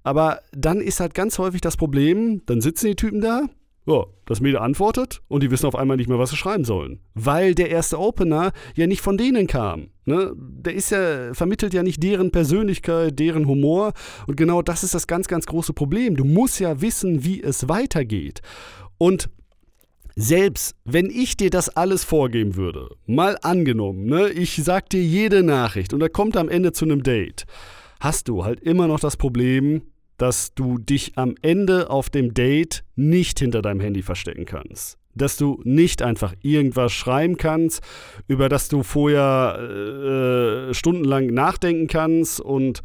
Aber 0.03 0.41
dann 0.53 0.81
ist 0.81 1.01
halt 1.01 1.15
ganz 1.15 1.39
häufig 1.39 1.61
das 1.61 1.77
Problem, 1.77 2.43
dann 2.47 2.61
sitzen 2.61 2.87
die 2.87 2.97
Typen 2.97 3.21
da, 3.21 3.49
ja, 3.87 4.05
das 4.27 4.41
Mädel 4.41 4.59
antwortet 4.59 5.21
und 5.29 5.43
die 5.43 5.51
wissen 5.51 5.67
auf 5.67 5.75
einmal 5.75 5.97
nicht 5.97 6.09
mehr, 6.09 6.19
was 6.19 6.31
sie 6.31 6.37
schreiben 6.37 6.65
sollen. 6.65 7.01
Weil 7.15 7.55
der 7.55 7.71
erste 7.71 7.99
Opener 7.99 8.53
ja 8.77 8.87
nicht 8.87 9.01
von 9.01 9.19
denen 9.19 9.47
kam. 9.47 9.89
Ne? 10.05 10.33
Der 10.37 10.75
ist 10.75 10.91
ja, 10.91 11.35
vermittelt 11.35 11.75
ja 11.75 11.83
nicht 11.83 12.03
deren 12.03 12.31
Persönlichkeit, 12.31 13.19
deren 13.19 13.47
Humor. 13.47 13.93
Und 14.27 14.37
genau 14.37 14.63
das 14.63 14.85
ist 14.85 14.95
das 14.95 15.07
ganz, 15.07 15.29
ganz 15.29 15.47
große 15.47 15.73
Problem. 15.73 16.17
Du 16.17 16.25
musst 16.25 16.61
ja 16.61 16.81
wissen, 16.81 17.25
wie 17.25 17.43
es 17.43 17.69
weitergeht. 17.69 18.43
Und 18.99 19.29
selbst 20.15 20.77
wenn 20.85 21.09
ich 21.09 21.37
dir 21.37 21.51
das 21.51 21.69
alles 21.71 22.05
vorgeben 22.05 22.57
würde, 22.57 22.91
mal 23.07 23.39
angenommen, 23.43 24.05
ne, 24.07 24.29
ich 24.29 24.57
sag 24.63 24.91
dir 24.91 25.03
jede 25.03 25.43
Nachricht 25.43 25.95
und 25.95 26.03
er 26.03 26.11
kommt 26.11 26.37
am 26.37 26.49
Ende 26.49 26.73
zu 26.73 26.85
einem 26.85 27.03
Date, 27.03 27.47
hast 28.01 28.29
du 28.29 28.45
halt 28.45 28.61
immer 28.61 28.89
noch 28.89 28.99
das 29.01 29.17
Problem, 29.17 29.83
dass 30.17 30.55
du 30.55 30.79
dich 30.79 31.17
am 31.17 31.35
Ende 31.41 31.89
auf 31.89 32.11
dem 32.11 32.35
Date 32.35 32.85
nicht 32.95 33.39
hinter 33.39 33.63
deinem 33.63 33.81
Handy 33.81 34.03
verstecken 34.03 34.45
kannst. 34.45 34.99
Dass 35.15 35.37
du 35.37 35.61
nicht 35.65 36.03
einfach 36.03 36.35
irgendwas 36.43 36.93
schreiben 36.93 37.37
kannst, 37.37 37.83
über 38.29 38.49
das 38.49 38.69
du 38.69 38.83
vorher 38.83 40.69
äh, 40.71 40.75
stundenlang 40.75 41.29
nachdenken 41.29 41.87
kannst 41.87 42.41
und 42.41 42.83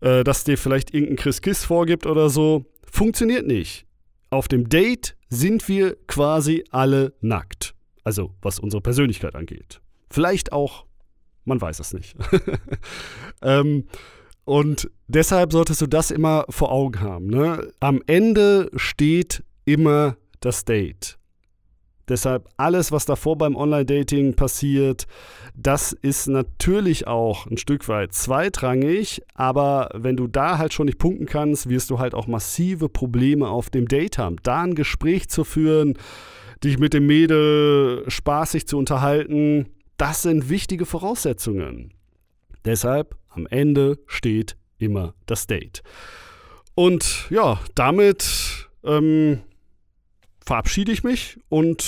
äh, 0.00 0.22
das 0.22 0.44
dir 0.44 0.58
vielleicht 0.58 0.92
irgendein 0.92 1.16
Chris 1.16 1.40
Kiss 1.40 1.64
vorgibt 1.64 2.06
oder 2.06 2.28
so. 2.28 2.66
Funktioniert 2.90 3.46
nicht. 3.46 3.86
Auf 4.28 4.46
dem 4.46 4.68
Date 4.68 5.16
sind 5.28 5.66
wir 5.66 5.96
quasi 6.06 6.64
alle 6.70 7.14
nackt. 7.20 7.74
Also 8.04 8.34
was 8.42 8.58
unsere 8.58 8.82
Persönlichkeit 8.82 9.34
angeht. 9.34 9.80
Vielleicht 10.10 10.52
auch, 10.52 10.84
man 11.44 11.60
weiß 11.60 11.80
es 11.80 11.94
nicht. 11.94 12.16
ähm, 13.42 13.84
und 14.50 14.90
deshalb 15.06 15.52
solltest 15.52 15.80
du 15.80 15.86
das 15.86 16.10
immer 16.10 16.44
vor 16.48 16.72
Augen 16.72 17.00
haben. 17.02 17.28
Ne? 17.28 17.72
Am 17.78 18.02
Ende 18.08 18.68
steht 18.74 19.44
immer 19.64 20.16
das 20.40 20.64
Date. 20.64 21.18
Deshalb 22.08 22.48
alles, 22.56 22.90
was 22.90 23.04
davor 23.04 23.38
beim 23.38 23.54
Online-Dating 23.54 24.34
passiert, 24.34 25.06
das 25.54 25.92
ist 25.92 26.26
natürlich 26.26 27.06
auch 27.06 27.46
ein 27.46 27.58
Stück 27.58 27.86
weit 27.86 28.12
zweitrangig, 28.12 29.22
aber 29.34 29.90
wenn 29.94 30.16
du 30.16 30.26
da 30.26 30.58
halt 30.58 30.74
schon 30.74 30.86
nicht 30.86 30.98
punkten 30.98 31.26
kannst, 31.26 31.68
wirst 31.68 31.88
du 31.88 32.00
halt 32.00 32.12
auch 32.12 32.26
massive 32.26 32.88
Probleme 32.88 33.48
auf 33.48 33.70
dem 33.70 33.86
Date 33.86 34.18
haben. 34.18 34.34
Da 34.42 34.62
ein 34.62 34.74
Gespräch 34.74 35.28
zu 35.28 35.44
führen, 35.44 35.96
dich 36.64 36.76
mit 36.80 36.92
dem 36.92 37.06
Mädel 37.06 38.02
spaßig 38.08 38.66
zu 38.66 38.78
unterhalten, 38.78 39.68
das 39.96 40.22
sind 40.22 40.50
wichtige 40.50 40.86
Voraussetzungen. 40.86 41.92
Deshalb 42.64 43.16
am 43.28 43.46
Ende 43.46 43.98
steht 44.06 44.56
immer 44.78 45.14
das 45.26 45.46
Date. 45.46 45.82
Und 46.74 47.28
ja, 47.30 47.60
damit 47.74 48.68
ähm, 48.84 49.40
verabschiede 50.44 50.92
ich 50.92 51.04
mich 51.04 51.38
und 51.48 51.84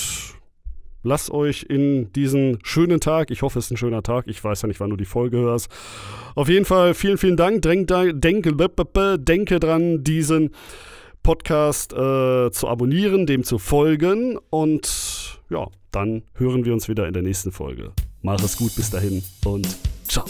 lasst 1.02 1.30
euch 1.30 1.64
in 1.68 2.12
diesen 2.12 2.58
schönen 2.62 3.00
Tag, 3.00 3.30
ich 3.30 3.42
hoffe, 3.42 3.58
es 3.58 3.66
ist 3.66 3.70
ein 3.72 3.76
schöner 3.76 4.02
Tag, 4.02 4.26
ich 4.28 4.42
weiß 4.42 4.62
ja 4.62 4.68
nicht, 4.68 4.80
wann 4.80 4.90
du 4.90 4.96
die 4.96 5.04
Folge 5.04 5.38
hörst. 5.38 5.68
Auf 6.34 6.48
jeden 6.48 6.64
Fall 6.64 6.94
vielen, 6.94 7.18
vielen 7.18 7.36
Dank. 7.36 7.62
Denke, 7.62 8.14
denke, 8.14 8.52
denke 9.18 9.60
dran, 9.60 10.04
diesen 10.04 10.50
Podcast 11.22 11.92
äh, 11.92 12.50
zu 12.50 12.68
abonnieren, 12.68 13.26
dem 13.26 13.44
zu 13.44 13.58
folgen 13.58 14.38
und 14.50 15.40
ja, 15.50 15.68
dann 15.90 16.22
hören 16.34 16.64
wir 16.64 16.72
uns 16.72 16.88
wieder 16.88 17.06
in 17.06 17.14
der 17.14 17.22
nächsten 17.22 17.52
Folge. 17.52 17.92
Mach 18.22 18.42
es 18.42 18.56
gut 18.56 18.74
bis 18.74 18.90
dahin 18.90 19.22
und 19.44 19.68
ciao. 20.08 20.24